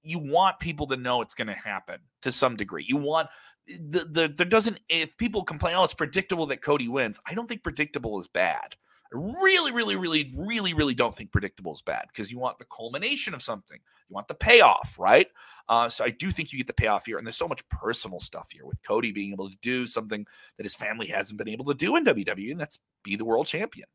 you 0.02 0.20
want 0.20 0.60
people 0.60 0.88
to 0.88 0.98
know 0.98 1.22
it's 1.22 1.36
going 1.36 1.48
to 1.48 1.54
happen 1.54 2.00
to 2.22 2.32
some 2.32 2.56
degree. 2.56 2.86
You 2.88 2.98
want 2.98 3.28
the, 3.68 4.08
the 4.10 4.34
there 4.36 4.48
doesn't 4.48 4.80
if 4.90 5.18
people 5.18 5.44
complain, 5.44 5.76
oh, 5.76 5.84
it's 5.84 5.94
predictable 5.94 6.46
that 6.48 6.62
Cody 6.62 6.88
wins. 6.88 7.20
I 7.26 7.34
don't 7.34 7.48
think 7.48 7.64
predictable 7.64 8.20
is 8.20 8.28
bad. 8.28 8.76
Really, 9.12 9.72
really, 9.72 9.96
really, 9.96 10.34
really, 10.36 10.74
really 10.74 10.94
don't 10.94 11.16
think 11.16 11.32
predictable 11.32 11.74
is 11.74 11.82
bad 11.82 12.06
because 12.08 12.32
you 12.32 12.40
want 12.40 12.60
the 12.60 12.66
culmination 12.66 13.34
of 13.34 13.42
something. 13.42 13.80
You 14.10 14.14
want 14.14 14.28
the 14.28 14.36
payoff, 14.36 14.96
right? 15.00 15.28
Uh, 15.70 15.90
so 15.90 16.04
I 16.04 16.10
do 16.10 16.32
think 16.32 16.52
you 16.52 16.58
get 16.58 16.68
the 16.68 16.74
payoff 16.74 17.06
here. 17.06 17.18
And 17.18 17.26
there's 17.26 17.38
so 17.38 17.48
much 17.48 17.68
personal 17.70 18.20
stuff 18.20 18.50
here 18.52 18.66
with 18.66 18.82
Cody 18.84 19.12
being 19.12 19.32
able 19.32 19.50
to 19.50 19.58
do 19.62 19.88
something 19.88 20.26
that 20.58 20.66
his 20.66 20.76
family 20.76 21.08
hasn't 21.08 21.38
been 21.38 21.50
able 21.50 21.66
to 21.66 21.74
do 21.74 21.96
in 21.96 22.06
WWE, 22.06 22.52
and 22.52 22.60
that's 22.60 22.80
be 23.04 23.16
the 23.16 23.26
world 23.26 23.46
champion. 23.46 23.88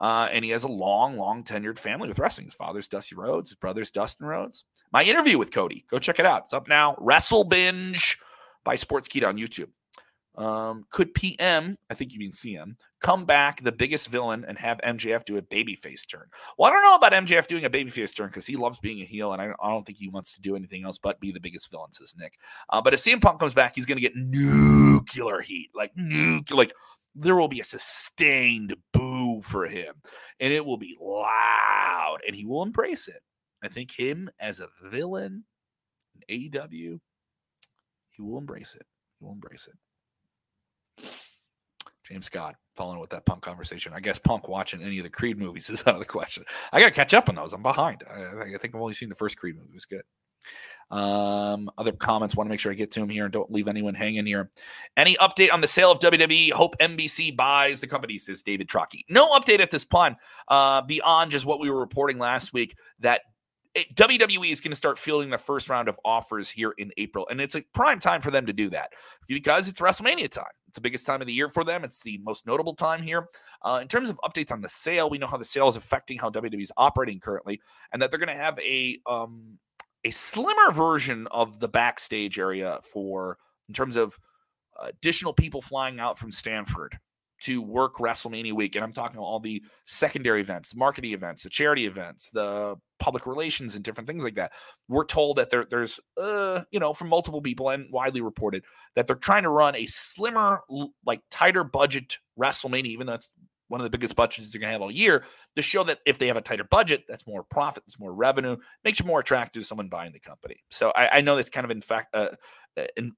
Uh, 0.00 0.28
and 0.32 0.44
he 0.44 0.50
has 0.50 0.64
a 0.64 0.68
long, 0.68 1.18
long 1.18 1.44
tenured 1.44 1.78
family 1.78 2.08
with 2.08 2.18
wrestling. 2.18 2.46
His 2.46 2.54
father's 2.54 2.88
Dusty 2.88 3.14
Rhodes, 3.14 3.50
his 3.50 3.56
brother's 3.56 3.90
Dustin 3.90 4.26
Rhodes. 4.26 4.64
My 4.92 5.04
interview 5.04 5.38
with 5.38 5.52
Cody, 5.52 5.84
go 5.90 5.98
check 5.98 6.18
it 6.18 6.24
out. 6.24 6.44
It's 6.44 6.54
up 6.54 6.68
now. 6.68 6.96
Wrestle 6.98 7.44
Binge 7.44 8.18
by 8.64 8.76
Sports 8.76 9.08
Sportskeeda 9.08 9.28
on 9.28 9.36
YouTube. 9.36 9.68
Um, 10.36 10.86
could 10.90 11.12
PM, 11.12 11.76
I 11.90 11.94
think 11.94 12.12
you 12.12 12.18
mean 12.18 12.32
CM, 12.32 12.76
come 13.00 13.24
back 13.24 13.62
the 13.62 13.72
biggest 13.72 14.08
villain 14.08 14.44
and 14.46 14.56
have 14.58 14.78
MJF 14.78 15.24
do 15.24 15.36
a 15.36 15.42
babyface 15.42 16.08
turn? 16.08 16.26
Well, 16.56 16.70
I 16.70 16.72
don't 16.72 16.82
know 16.82 16.94
about 16.94 17.12
MJF 17.12 17.46
doing 17.46 17.64
a 17.64 17.70
babyface 17.70 18.14
turn 18.14 18.28
because 18.28 18.46
he 18.46 18.56
loves 18.56 18.78
being 18.78 19.00
a 19.00 19.04
heel, 19.04 19.32
and 19.32 19.42
I, 19.42 19.52
I, 19.60 19.70
don't 19.70 19.84
think 19.84 19.98
he 19.98 20.08
wants 20.08 20.34
to 20.34 20.40
do 20.40 20.56
anything 20.56 20.84
else 20.84 20.98
but 21.02 21.20
be 21.20 21.32
the 21.32 21.40
biggest 21.40 21.70
villain, 21.70 21.92
says 21.92 22.14
Nick. 22.16 22.38
Uh, 22.68 22.80
but 22.80 22.94
if 22.94 23.00
CM 23.00 23.20
Punk 23.20 23.40
comes 23.40 23.54
back, 23.54 23.74
he's 23.74 23.86
going 23.86 23.96
to 23.96 24.02
get 24.02 24.16
nuclear 24.16 25.40
heat, 25.40 25.70
like 25.74 25.92
nuclear, 25.96 26.56
like 26.56 26.72
there 27.14 27.36
will 27.36 27.48
be 27.48 27.60
a 27.60 27.64
sustained 27.64 28.74
boo 28.92 29.42
for 29.42 29.66
him, 29.66 29.94
and 30.38 30.52
it 30.52 30.64
will 30.64 30.78
be 30.78 30.96
loud, 31.00 32.18
and 32.26 32.36
he 32.36 32.46
will 32.46 32.62
embrace 32.62 33.08
it. 33.08 33.22
I 33.62 33.68
think 33.68 33.90
him 33.90 34.30
as 34.38 34.60
a 34.60 34.68
villain 34.88 35.44
in 36.14 36.50
AEW 36.50 37.00
he 38.20 38.22
will 38.22 38.38
embrace 38.38 38.74
it. 38.74 38.86
He 39.18 39.24
will 39.24 39.32
embrace 39.32 39.66
it. 39.66 39.76
James 42.04 42.26
Scott, 42.26 42.56
following 42.74 42.98
with 42.98 43.10
that 43.10 43.24
punk 43.24 43.42
conversation. 43.42 43.92
I 43.94 44.00
guess 44.00 44.18
punk 44.18 44.48
watching 44.48 44.82
any 44.82 44.98
of 44.98 45.04
the 45.04 45.10
Creed 45.10 45.38
movies 45.38 45.70
is 45.70 45.82
out 45.86 45.94
of 45.94 46.00
the 46.00 46.06
question. 46.06 46.44
I 46.72 46.80
got 46.80 46.86
to 46.86 46.92
catch 46.92 47.14
up 47.14 47.28
on 47.28 47.36
those. 47.36 47.52
I'm 47.52 47.62
behind. 47.62 48.02
I, 48.10 48.42
I, 48.42 48.58
think 48.58 48.74
I've 48.74 48.80
only 48.80 48.94
seen 48.94 49.08
the 49.08 49.14
first 49.14 49.36
Creed 49.36 49.56
movie. 49.56 49.70
It 49.70 49.74
was 49.74 49.86
good. 49.86 50.02
Um, 50.90 51.70
other 51.78 51.92
comments. 51.92 52.34
Want 52.34 52.48
to 52.48 52.50
make 52.50 52.58
sure 52.58 52.72
I 52.72 52.74
get 52.74 52.90
to 52.92 53.00
them 53.00 53.08
here 53.08 53.24
and 53.24 53.32
don't 53.32 53.52
leave 53.52 53.68
anyone 53.68 53.94
hanging 53.94 54.26
here. 54.26 54.50
Any 54.96 55.16
update 55.16 55.52
on 55.52 55.60
the 55.60 55.68
sale 55.68 55.92
of 55.92 56.00
WWE? 56.00 56.50
Hope 56.50 56.76
NBC 56.78 57.36
buys 57.36 57.80
the 57.80 57.86
company, 57.86 58.18
says 58.18 58.42
David 58.42 58.68
Trocky. 58.68 59.04
No 59.08 59.30
update 59.38 59.60
at 59.60 59.70
this 59.70 59.84
point 59.84 60.16
uh, 60.48 60.82
beyond 60.82 61.30
just 61.30 61.46
what 61.46 61.60
we 61.60 61.70
were 61.70 61.78
reporting 61.78 62.18
last 62.18 62.52
week 62.52 62.76
that 62.98 63.20
it, 63.74 63.94
WWE 63.94 64.50
is 64.50 64.60
going 64.60 64.70
to 64.70 64.76
start 64.76 64.98
fielding 64.98 65.30
the 65.30 65.38
first 65.38 65.68
round 65.68 65.88
of 65.88 65.98
offers 66.04 66.50
here 66.50 66.74
in 66.78 66.90
April, 66.96 67.26
and 67.30 67.40
it's 67.40 67.54
a 67.54 67.62
prime 67.72 68.00
time 68.00 68.20
for 68.20 68.30
them 68.30 68.46
to 68.46 68.52
do 68.52 68.70
that 68.70 68.92
because 69.28 69.68
it's 69.68 69.80
WrestleMania 69.80 70.30
time. 70.30 70.44
It's 70.68 70.76
the 70.76 70.80
biggest 70.80 71.06
time 71.06 71.20
of 71.20 71.26
the 71.26 71.32
year 71.32 71.48
for 71.48 71.64
them. 71.64 71.84
It's 71.84 72.02
the 72.02 72.18
most 72.18 72.46
notable 72.46 72.74
time 72.74 73.02
here. 73.02 73.28
Uh, 73.62 73.78
in 73.82 73.88
terms 73.88 74.10
of 74.10 74.18
updates 74.24 74.52
on 74.52 74.60
the 74.60 74.68
sale, 74.68 75.10
we 75.10 75.18
know 75.18 75.26
how 75.26 75.36
the 75.36 75.44
sale 75.44 75.68
is 75.68 75.76
affecting 75.76 76.18
how 76.18 76.30
WWE 76.30 76.62
is 76.62 76.72
operating 76.76 77.20
currently, 77.20 77.60
and 77.92 78.02
that 78.02 78.10
they're 78.10 78.18
going 78.20 78.36
to 78.36 78.42
have 78.42 78.58
a 78.58 78.98
um, 79.06 79.58
a 80.04 80.10
slimmer 80.10 80.72
version 80.72 81.26
of 81.30 81.60
the 81.60 81.68
backstage 81.68 82.38
area 82.38 82.80
for 82.82 83.38
in 83.68 83.74
terms 83.74 83.96
of 83.96 84.18
additional 84.80 85.32
people 85.32 85.60
flying 85.60 86.00
out 86.00 86.18
from 86.18 86.32
Stamford 86.32 86.98
to 87.40 87.62
work 87.62 87.96
WrestleMania 87.96 88.52
week. 88.52 88.74
And 88.74 88.84
I'm 88.84 88.92
talking 88.92 89.18
all 89.18 89.40
the 89.40 89.62
secondary 89.84 90.40
events, 90.40 90.74
marketing 90.74 91.12
events, 91.12 91.42
the 91.42 91.48
charity 91.48 91.86
events, 91.86 92.30
the 92.30 92.76
public 92.98 93.26
relations, 93.26 93.74
and 93.74 93.84
different 93.84 94.08
things 94.08 94.24
like 94.24 94.34
that. 94.34 94.52
We're 94.88 95.06
told 95.06 95.36
that 95.36 95.50
there, 95.50 95.66
there's, 95.68 96.00
uh, 96.16 96.62
you 96.70 96.80
know, 96.80 96.92
from 96.92 97.08
multiple 97.08 97.40
people 97.40 97.70
and 97.70 97.90
widely 97.90 98.20
reported 98.20 98.64
that 98.94 99.06
they're 99.06 99.16
trying 99.16 99.44
to 99.44 99.50
run 99.50 99.74
a 99.74 99.86
slimmer, 99.86 100.60
like 101.04 101.20
tighter 101.30 101.64
budget 101.64 102.18
WrestleMania, 102.38 102.86
even 102.86 103.06
though 103.06 103.14
it's 103.14 103.30
one 103.68 103.80
of 103.80 103.84
the 103.84 103.90
biggest 103.90 104.16
budgets 104.16 104.50
they're 104.50 104.60
going 104.60 104.68
to 104.68 104.72
have 104.72 104.82
all 104.82 104.90
year, 104.90 105.24
to 105.56 105.62
show 105.62 105.84
that 105.84 106.00
if 106.04 106.18
they 106.18 106.26
have 106.26 106.36
a 106.36 106.40
tighter 106.40 106.64
budget, 106.64 107.04
that's 107.08 107.26
more 107.26 107.44
profit, 107.44 107.84
that's 107.86 108.00
more 108.00 108.12
revenue, 108.12 108.56
makes 108.84 108.98
you 108.98 109.06
more 109.06 109.20
attractive 109.20 109.62
to 109.62 109.66
someone 109.66 109.88
buying 109.88 110.12
the 110.12 110.18
company. 110.18 110.56
So 110.70 110.92
I, 110.94 111.18
I 111.18 111.20
know 111.20 111.36
that's 111.36 111.50
kind 111.50 111.64
of 111.64 111.70
in 111.70 111.80
fact 111.80 112.14
uh, 112.14 112.30
uh 112.76 112.86
in, 112.96 113.12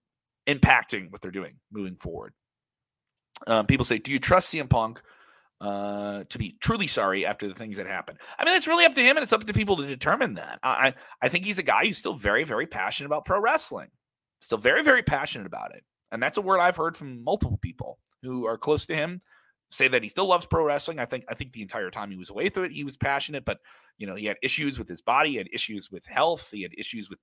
impacting 0.47 1.11
what 1.11 1.21
they're 1.21 1.31
doing 1.31 1.55
moving 1.71 1.97
forward. 1.97 2.35
Um, 3.47 3.67
people 3.67 3.85
say, 3.85 3.99
"Do 3.99 4.13
you 4.13 4.19
trust 4.19 4.53
CM 4.53 4.69
Punk 4.69 5.01
uh, 5.61 6.25
to 6.29 6.39
be 6.39 6.57
truly 6.61 6.87
sorry 6.87 7.25
after 7.27 7.49
the 7.49 7.55
things 7.55 7.77
that 7.77 7.87
happened?" 7.87 8.19
I 8.39 8.45
mean, 8.45 8.57
it's 8.57 8.67
really 8.67 8.85
up 8.85 8.95
to 8.95 9.03
him, 9.03 9.17
and 9.17 9.23
it's 9.23 9.33
up 9.33 9.45
to 9.45 9.53
people 9.53 9.77
to 9.77 9.87
determine 9.87 10.35
that. 10.35 10.59
I 10.63 10.95
I 11.21 11.29
think 11.29 11.45
he's 11.45 11.59
a 11.59 11.63
guy 11.63 11.87
who's 11.87 11.99
still 11.99 12.15
very 12.15 12.45
very 12.45 12.67
passionate 12.67 13.07
about 13.07 13.25
pro 13.25 13.41
wrestling, 13.41 13.89
still 14.41 14.59
very 14.59 14.83
very 14.83 15.03
passionate 15.03 15.47
about 15.47 15.75
it, 15.75 15.85
and 16.11 16.23
that's 16.23 16.39
a 16.39 16.43
word 16.43 16.61
I've 16.61 16.77
heard 16.77 16.97
from 16.97 17.25
multiple 17.25 17.59
people 17.59 17.99
who 18.23 18.47
are 18.47 18.59
close 18.59 18.87
to 18.87 18.97
him 18.97 19.21
say 19.71 19.89
that 19.89 20.03
he 20.03 20.09
still 20.09 20.27
loves 20.27 20.47
pro 20.47 20.65
wrestling. 20.65 20.99
I 20.99 21.07
think 21.07 21.25
I 21.29 21.35
think 21.35 21.53
the 21.53 21.63
entire 21.63 21.91
time 21.91 22.11
he 22.11 22.17
was 22.17 22.31
away 22.31 22.49
through 22.49 22.65
it, 22.65 22.73
he 22.73 22.85
was 22.85 22.97
passionate, 22.97 23.45
but 23.45 23.59
you 23.99 24.07
know, 24.07 24.15
he 24.15 24.27
had 24.27 24.37
issues 24.43 24.79
with 24.79 24.89
his 24.89 25.01
body, 25.01 25.31
he 25.31 25.37
had 25.37 25.49
issues 25.53 25.91
with 25.91 26.07
health, 26.07 26.49
he 26.51 26.63
had 26.63 26.73
issues 26.77 27.09
with 27.09 27.19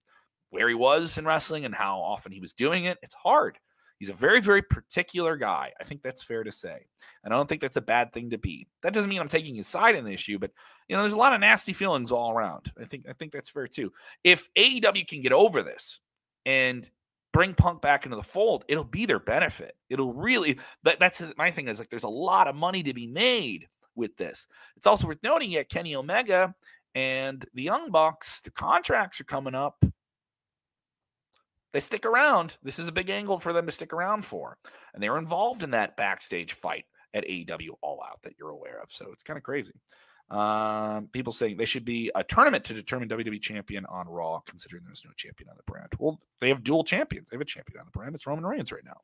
where 0.49 0.67
he 0.67 0.75
was 0.75 1.17
in 1.17 1.25
wrestling 1.25 1.65
and 1.65 1.75
how 1.75 1.99
often 1.99 2.31
he 2.31 2.39
was 2.39 2.53
doing 2.53 2.85
it. 2.85 2.97
It's 3.03 3.13
hard 3.13 3.59
He's 3.99 4.09
a 4.09 4.13
very, 4.13 4.39
very 4.39 4.61
particular 4.61 5.35
guy. 5.35 5.73
I 5.79 5.83
think 5.83 6.01
that's 6.01 6.23
fair 6.23 6.43
to 6.45 6.51
say. 6.53 6.85
And 7.23 7.33
I 7.33 7.37
don't 7.37 7.47
think 7.47 7.61
that's 7.61 7.75
a 7.75 7.81
bad 7.81 8.13
thing 8.13 8.29
to 8.29 8.37
be. 8.37 8.67
That 8.81 8.93
doesn't 8.93 9.09
mean 9.09 9.19
I'm 9.19 9.27
taking 9.27 9.55
his 9.55 9.67
side 9.67 9.95
in 9.95 10.05
the 10.05 10.13
issue, 10.13 10.39
but 10.39 10.51
you 10.87 10.95
know, 10.95 11.01
there's 11.01 11.13
a 11.13 11.17
lot 11.17 11.33
of 11.33 11.41
nasty 11.41 11.73
feelings 11.73 12.11
all 12.11 12.31
around. 12.31 12.71
I 12.79 12.85
think 12.85 13.05
I 13.09 13.13
think 13.13 13.33
that's 13.33 13.49
fair 13.49 13.67
too. 13.67 13.91
If 14.23 14.47
AEW 14.55 15.05
can 15.05 15.21
get 15.21 15.33
over 15.33 15.61
this 15.61 15.99
and 16.45 16.89
bring 17.33 17.53
Punk 17.53 17.81
back 17.81 18.05
into 18.05 18.15
the 18.15 18.23
fold, 18.23 18.63
it'll 18.69 18.85
be 18.85 19.05
their 19.05 19.19
benefit. 19.19 19.75
It'll 19.89 20.13
really 20.13 20.59
that, 20.83 20.99
that's 20.99 21.21
my 21.37 21.51
thing 21.51 21.67
is 21.67 21.77
like 21.77 21.89
there's 21.89 22.03
a 22.03 22.09
lot 22.09 22.47
of 22.47 22.55
money 22.55 22.83
to 22.83 22.93
be 22.93 23.05
made 23.05 23.67
with 23.95 24.15
this. 24.15 24.47
It's 24.77 24.87
also 24.87 25.07
worth 25.07 25.23
noting 25.23 25.51
yet 25.51 25.69
Kenny 25.69 25.93
Omega 25.95 26.55
and 26.95 27.45
the 27.53 27.63
Young 27.63 27.91
Bucks, 27.91 28.39
the 28.41 28.51
contracts 28.51 29.19
are 29.19 29.25
coming 29.25 29.55
up 29.55 29.83
they 31.73 31.79
stick 31.79 32.05
around. 32.05 32.57
This 32.63 32.79
is 32.79 32.87
a 32.87 32.93
big 32.93 33.09
angle 33.09 33.39
for 33.39 33.53
them 33.53 33.65
to 33.65 33.71
stick 33.71 33.93
around 33.93 34.25
for. 34.25 34.57
And 34.93 35.03
they 35.03 35.09
were 35.09 35.19
involved 35.19 35.63
in 35.63 35.71
that 35.71 35.97
backstage 35.97 36.53
fight 36.53 36.85
at 37.13 37.25
AEW 37.25 37.69
All 37.81 38.01
Out 38.07 38.21
that 38.23 38.33
you're 38.39 38.49
aware 38.49 38.79
of. 38.81 38.91
So 38.91 39.09
it's 39.11 39.23
kind 39.23 39.37
of 39.37 39.43
crazy. 39.43 39.73
Um, 40.29 41.07
people 41.07 41.33
saying 41.33 41.57
they 41.57 41.65
should 41.65 41.85
be 41.85 42.11
a 42.13 42.23
tournament 42.23 42.63
to 42.65 42.73
determine 42.73 43.09
WWE 43.09 43.41
champion 43.41 43.85
on 43.87 44.07
Raw, 44.07 44.39
considering 44.41 44.83
there's 44.85 45.03
no 45.03 45.11
champion 45.15 45.49
on 45.49 45.57
the 45.57 45.63
brand. 45.71 45.89
Well, 45.97 46.19
they 46.39 46.49
have 46.49 46.63
dual 46.63 46.83
champions. 46.83 47.29
They 47.29 47.35
have 47.35 47.41
a 47.41 47.45
champion 47.45 47.79
on 47.79 47.85
the 47.85 47.97
brand. 47.97 48.13
It's 48.13 48.27
Roman 48.27 48.45
Reigns 48.45 48.71
right 48.71 48.85
now. 48.85 49.01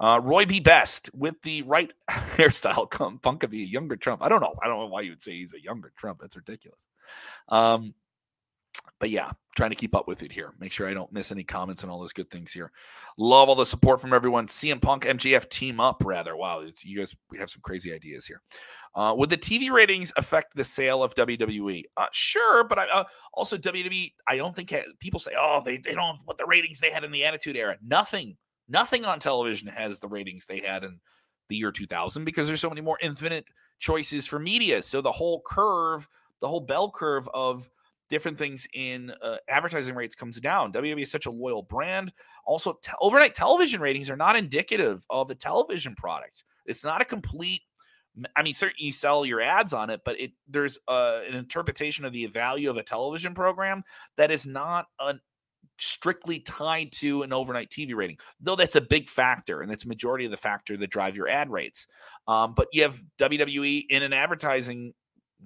Uh, 0.00 0.20
Roy 0.20 0.46
B. 0.46 0.60
Best 0.60 1.10
with 1.12 1.40
the 1.42 1.62
right 1.62 1.92
hairstyle, 2.10 2.88
come 2.88 3.18
Punk 3.18 3.48
be 3.50 3.62
a 3.62 3.66
younger 3.66 3.96
Trump. 3.96 4.22
I 4.22 4.28
don't 4.28 4.40
know. 4.40 4.54
I 4.62 4.66
don't 4.66 4.78
know 4.78 4.86
why 4.86 5.02
you 5.02 5.10
would 5.10 5.22
say 5.22 5.32
he's 5.32 5.54
a 5.54 5.62
younger 5.62 5.92
Trump. 5.96 6.20
That's 6.20 6.36
ridiculous. 6.36 6.86
Um, 7.48 7.94
but 9.00 9.10
yeah, 9.10 9.30
trying 9.56 9.70
to 9.70 9.76
keep 9.76 9.94
up 9.94 10.08
with 10.08 10.22
it 10.22 10.32
here. 10.32 10.54
Make 10.58 10.72
sure 10.72 10.88
I 10.88 10.94
don't 10.94 11.12
miss 11.12 11.30
any 11.30 11.44
comments 11.44 11.82
and 11.82 11.90
all 11.90 12.00
those 12.00 12.12
good 12.12 12.30
things 12.30 12.52
here. 12.52 12.72
Love 13.16 13.48
all 13.48 13.54
the 13.54 13.66
support 13.66 14.00
from 14.00 14.12
everyone. 14.12 14.46
CM 14.46 14.80
Punk, 14.80 15.04
MJF 15.04 15.48
team 15.48 15.80
up, 15.80 16.02
rather. 16.04 16.36
Wow, 16.36 16.64
you 16.82 16.98
guys, 16.98 17.14
we 17.30 17.38
have 17.38 17.50
some 17.50 17.62
crazy 17.62 17.92
ideas 17.92 18.26
here. 18.26 18.42
Uh, 18.94 19.14
would 19.16 19.30
the 19.30 19.36
TV 19.36 19.70
ratings 19.70 20.12
affect 20.16 20.56
the 20.56 20.64
sale 20.64 21.02
of 21.02 21.14
WWE? 21.14 21.84
Uh, 21.96 22.06
sure, 22.12 22.64
but 22.64 22.78
I, 22.78 22.88
uh, 22.88 23.04
also 23.32 23.56
WWE. 23.56 24.12
I 24.26 24.36
don't 24.36 24.56
think 24.56 24.74
people 24.98 25.20
say, 25.20 25.32
oh, 25.38 25.62
they 25.64 25.78
they 25.78 25.94
don't 25.94 26.18
what 26.24 26.38
the 26.38 26.46
ratings 26.46 26.80
they 26.80 26.90
had 26.90 27.04
in 27.04 27.12
the 27.12 27.24
Attitude 27.24 27.56
Era. 27.56 27.76
Nothing, 27.84 28.36
nothing 28.68 29.04
on 29.04 29.20
television 29.20 29.68
has 29.68 30.00
the 30.00 30.08
ratings 30.08 30.46
they 30.46 30.60
had 30.60 30.84
in 30.84 30.98
the 31.48 31.56
year 31.56 31.72
2000 31.72 32.24
because 32.24 32.46
there's 32.46 32.60
so 32.60 32.68
many 32.68 32.80
more 32.80 32.98
infinite 33.00 33.46
choices 33.78 34.26
for 34.26 34.38
media. 34.38 34.82
So 34.82 35.00
the 35.00 35.12
whole 35.12 35.42
curve, 35.46 36.08
the 36.40 36.48
whole 36.48 36.60
bell 36.60 36.90
curve 36.90 37.28
of 37.32 37.70
different 38.10 38.38
things 38.38 38.66
in 38.74 39.12
uh, 39.22 39.36
advertising 39.48 39.94
rates 39.94 40.14
comes 40.14 40.40
down. 40.40 40.72
WWE 40.72 41.02
is 41.02 41.10
such 41.10 41.26
a 41.26 41.30
loyal 41.30 41.62
brand. 41.62 42.12
Also, 42.46 42.78
overnight 43.00 43.34
television 43.34 43.80
ratings 43.80 44.10
are 44.10 44.16
not 44.16 44.36
indicative 44.36 45.04
of 45.10 45.30
a 45.30 45.34
television 45.34 45.94
product. 45.94 46.44
It's 46.66 46.84
not 46.84 47.02
a 47.02 47.04
complete. 47.04 47.62
I 48.34 48.42
mean, 48.42 48.54
certainly 48.54 48.86
you 48.86 48.92
sell 48.92 49.24
your 49.24 49.40
ads 49.40 49.72
on 49.72 49.90
it, 49.90 50.00
but 50.04 50.18
it 50.18 50.32
there's 50.48 50.78
uh, 50.88 51.20
an 51.28 51.36
interpretation 51.36 52.04
of 52.04 52.12
the 52.12 52.26
value 52.26 52.68
of 52.68 52.76
a 52.76 52.82
television 52.82 53.32
program 53.34 53.84
that 54.16 54.30
is 54.30 54.44
not 54.44 54.86
an 54.98 55.20
strictly 55.80 56.40
tied 56.40 56.90
to 56.92 57.22
an 57.22 57.32
overnight 57.32 57.70
TV 57.70 57.94
rating, 57.94 58.18
though 58.40 58.56
that's 58.56 58.76
a 58.76 58.80
big 58.80 59.08
factor 59.08 59.62
and 59.62 59.70
that's 59.70 59.86
majority 59.86 60.24
of 60.24 60.30
the 60.30 60.36
factor 60.36 60.76
that 60.76 60.90
drive 60.90 61.16
your 61.16 61.28
ad 61.28 61.50
rates. 61.50 61.86
Um, 62.26 62.54
but 62.54 62.68
you 62.72 62.82
have 62.82 63.00
WWE 63.18 63.84
in 63.88 64.02
an 64.02 64.12
advertising 64.12 64.92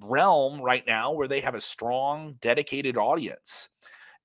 realm 0.00 0.61
right 0.61 0.87
now 0.87 1.12
where 1.12 1.28
they 1.28 1.40
have 1.40 1.55
a 1.55 1.61
strong, 1.61 2.37
dedicated 2.40 2.96
audience. 2.96 3.68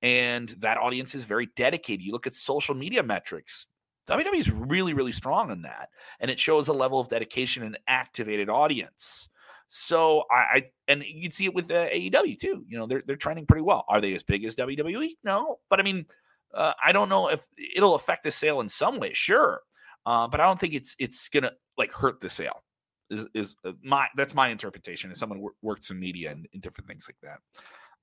And 0.02 0.50
that 0.60 0.78
audience 0.78 1.16
is 1.16 1.26
very 1.26 1.50
dedicated. 1.56 2.06
You 2.06 2.12
look 2.12 2.28
at 2.28 2.34
social 2.34 2.76
media 2.76 3.04
metrics, 3.04 3.68
WWE 4.10 4.38
is 4.38 4.52
really, 4.52 4.94
really 4.94 5.12
strong 5.12 5.52
in 5.52 5.64
that. 5.64 5.90
And 6.20 6.32
it 6.32 6.40
shows 6.40 6.68
a 6.68 6.74
level 6.74 7.00
of 7.00 7.10
dedication 7.10 7.64
and 7.64 7.78
activated 7.88 8.50
audience. 8.50 9.30
So 9.70 10.24
I, 10.32 10.36
I 10.36 10.64
and 10.88 11.04
you 11.04 11.24
can 11.24 11.32
see 11.32 11.46
it 11.46 11.54
with 11.54 11.70
uh, 11.70 11.90
AEW 11.90 12.40
too. 12.40 12.64
You 12.68 12.78
know, 12.78 12.86
they're 12.86 13.04
they're 13.06 13.18
trending 13.18 13.46
pretty 13.46 13.64
well. 13.64 13.84
Are 13.90 14.00
they 14.00 14.14
as 14.14 14.24
big 14.24 14.46
as 14.46 14.56
WWE? 14.56 15.10
No, 15.26 15.60
but 15.70 15.82
I 15.82 15.84
mean, 15.84 16.06
uh, 16.54 16.72
I 16.82 16.94
don't 16.94 17.10
know 17.10 17.30
if 17.30 17.46
it'll 17.76 17.96
affect 17.96 18.24
the 18.24 18.32
sale 18.32 18.62
in 18.62 18.70
some 18.70 18.98
way. 18.98 19.12
Sure, 19.12 19.62
uh, 20.06 20.26
but 20.30 20.40
I 20.40 20.46
don't 20.46 20.58
think 20.58 20.74
it's 20.74 20.96
it's 21.00 21.28
gonna 21.28 21.52
like 21.78 21.92
hurt 21.92 22.22
the 22.22 22.30
sale 22.30 22.64
is, 23.10 23.26
is 23.34 23.56
uh, 23.66 23.72
my 23.84 24.08
that's 24.16 24.34
my 24.34 24.50
interpretation 24.50 25.12
as 25.12 25.20
someone 25.20 25.40
who 25.40 25.52
works 25.62 25.90
in 25.90 26.00
media 26.00 26.32
and, 26.32 26.48
and 26.54 26.62
different 26.62 26.88
things 26.88 27.08
like 27.08 27.18
that. 27.24 27.40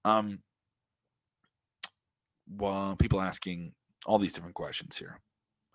Um, 0.09 0.41
well, 2.49 2.97
people 2.97 3.21
asking 3.21 3.73
all 4.07 4.19
these 4.19 4.33
different 4.33 4.55
questions 4.55 4.97
here. 4.97 5.21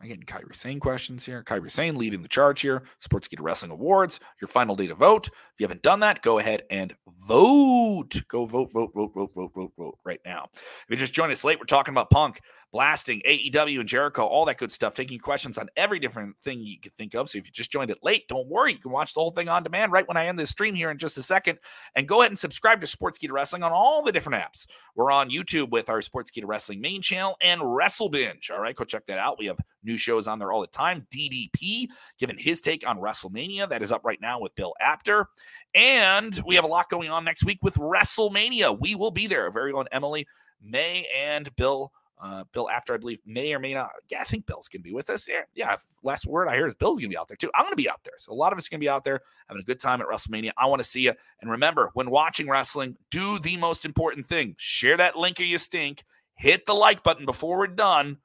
I'm 0.01 0.07
getting 0.07 0.23
Kairi 0.23 0.55
Sane 0.55 0.79
questions 0.79 1.25
here. 1.25 1.43
Kairi 1.43 1.69
Sane 1.69 1.97
leading 1.97 2.21
the 2.21 2.29
charge 2.29 2.61
here. 2.61 2.83
Sportskeeda 3.05 3.41
Wrestling 3.41 3.71
Awards, 3.71 4.21
your 4.39 4.47
final 4.47 4.75
day 4.75 4.87
to 4.87 4.95
vote. 4.95 5.27
If 5.27 5.59
you 5.59 5.65
haven't 5.65 5.81
done 5.81 5.99
that, 5.99 6.21
go 6.21 6.39
ahead 6.39 6.63
and 6.71 6.95
vote. 7.27 8.21
Go 8.29 8.45
vote, 8.45 8.69
vote, 8.71 8.91
vote, 8.93 9.11
vote, 9.13 9.31
vote, 9.33 9.33
vote, 9.35 9.51
vote 9.53 9.71
vote 9.77 9.97
right 10.05 10.21
now. 10.25 10.47
If 10.53 10.85
you 10.89 10.95
just 10.95 11.13
joined 11.13 11.33
us 11.33 11.43
late, 11.43 11.59
we're 11.59 11.65
talking 11.65 11.93
about 11.93 12.09
Punk 12.09 12.39
blasting 12.71 13.21
AEW 13.27 13.79
and 13.79 13.89
Jericho, 13.89 14.25
all 14.25 14.45
that 14.45 14.57
good 14.57 14.71
stuff, 14.71 14.93
taking 14.93 15.19
questions 15.19 15.57
on 15.57 15.69
every 15.75 15.99
different 15.99 16.35
thing 16.41 16.61
you 16.61 16.79
could 16.79 16.93
think 16.93 17.15
of. 17.15 17.29
So 17.29 17.37
if 17.37 17.45
you 17.45 17.51
just 17.51 17.71
joined 17.71 17.91
it 17.91 17.99
late, 18.03 18.27
don't 18.27 18.47
worry. 18.47 18.73
You 18.73 18.79
can 18.79 18.91
watch 18.91 19.13
the 19.13 19.19
whole 19.19 19.31
thing 19.31 19.49
on 19.49 19.63
demand 19.63 19.91
right 19.91 20.07
when 20.07 20.17
I 20.17 20.27
end 20.27 20.39
this 20.39 20.51
stream 20.51 20.75
here 20.75 20.91
in 20.91 20.97
just 20.97 21.17
a 21.17 21.23
second. 21.23 21.59
And 21.95 22.07
go 22.07 22.21
ahead 22.21 22.31
and 22.31 22.39
subscribe 22.39 22.79
to 22.81 22.87
Sports 22.87 23.19
Sportskeeda 23.19 23.31
Wrestling 23.31 23.63
on 23.63 23.71
all 23.71 24.03
the 24.03 24.11
different 24.11 24.41
apps. 24.41 24.67
We're 24.95 25.11
on 25.11 25.29
YouTube 25.29 25.69
with 25.69 25.89
our 25.89 26.01
Sports 26.01 26.29
Sportskeeda 26.29 26.47
Wrestling 26.47 26.81
main 26.81 27.01
channel 27.01 27.35
and 27.41 27.61
Wrestle 27.63 28.09
Binge. 28.09 28.51
All 28.51 28.59
right, 28.59 28.75
go 28.75 28.83
check 28.83 29.05
that 29.07 29.19
out. 29.19 29.39
We 29.39 29.45
have 29.47 29.57
new 29.83 29.97
shows 29.97 30.27
on 30.27 30.39
there 30.39 30.51
all 30.51 30.61
the 30.61 30.67
time. 30.67 31.07
DDP 31.13 31.87
giving 32.19 32.37
his 32.37 32.61
take 32.61 32.87
on 32.87 32.99
WrestleMania. 32.99 33.69
That 33.69 33.81
is 33.81 33.91
up 33.91 34.03
right 34.03 34.19
now 34.21 34.39
with 34.39 34.55
Bill 34.55 34.73
Apter. 34.79 35.27
And 35.73 36.39
we 36.45 36.55
have 36.55 36.65
a 36.65 36.67
lot 36.67 36.89
going 36.89 37.09
on 37.09 37.23
next 37.23 37.45
week 37.45 37.59
with 37.61 37.75
WrestleMania. 37.75 38.77
We 38.79 38.95
will 38.95 39.11
be 39.11 39.27
there. 39.27 39.43
Our 39.43 39.51
very 39.51 39.71
own 39.71 39.85
Emily 39.91 40.27
May 40.61 41.07
and 41.15 41.55
Bill 41.55 41.91
uh, 42.21 42.43
Bill 42.51 42.69
Apter, 42.69 42.93
I 42.93 42.97
believe, 42.97 43.19
may 43.25 43.53
or 43.53 43.59
may 43.59 43.73
not. 43.73 43.91
Yeah, 44.09 44.19
I 44.21 44.25
think 44.25 44.45
Bill's 44.45 44.67
going 44.67 44.81
to 44.81 44.83
be 44.83 44.93
with 44.93 45.09
us. 45.09 45.27
Yeah, 45.27 45.41
yeah. 45.55 45.77
Last 46.03 46.25
word 46.25 46.47
I 46.47 46.57
heard 46.57 46.67
is 46.67 46.75
Bill's 46.75 46.99
going 46.99 47.09
to 47.09 47.13
be 47.13 47.17
out 47.17 47.27
there 47.27 47.37
too. 47.37 47.49
I'm 47.55 47.63
going 47.63 47.71
to 47.71 47.77
be 47.77 47.89
out 47.89 48.03
there. 48.03 48.15
So 48.17 48.31
a 48.31 48.33
lot 48.33 48.51
of 48.51 48.59
us 48.59 48.67
are 48.67 48.71
going 48.71 48.81
to 48.81 48.83
be 48.83 48.89
out 48.89 49.03
there 49.03 49.21
having 49.47 49.61
a 49.61 49.65
good 49.65 49.79
time 49.79 50.01
at 50.01 50.07
WrestleMania. 50.07 50.51
I 50.57 50.65
want 50.65 50.81
to 50.81 50.87
see 50.87 51.01
you. 51.01 51.13
And 51.41 51.49
remember, 51.49 51.91
when 51.93 52.09
watching 52.09 52.49
wrestling, 52.49 52.97
do 53.09 53.39
the 53.39 53.57
most 53.57 53.85
important 53.85 54.27
thing 54.27 54.55
share 54.57 54.97
that 54.97 55.15
link 55.15 55.39
or 55.39 55.43
you 55.43 55.57
stink. 55.57 56.03
Hit 56.35 56.65
the 56.65 56.73
like 56.73 57.03
button 57.03 57.25
before 57.25 57.57
we're 57.57 57.67
done. 57.67 58.17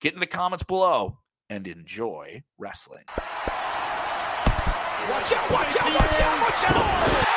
Get 0.00 0.14
in 0.14 0.20
the 0.20 0.26
comments 0.26 0.64
below 0.64 1.18
and 1.48 1.66
enjoy 1.66 2.42
wrestling. 2.58 3.04
Watch 5.08 5.32
out, 5.32 5.50
watch 5.50 5.76
out, 5.76 5.94
watch 5.94 6.20
out, 6.20 6.40
watch 6.40 6.64
out! 6.70 7.33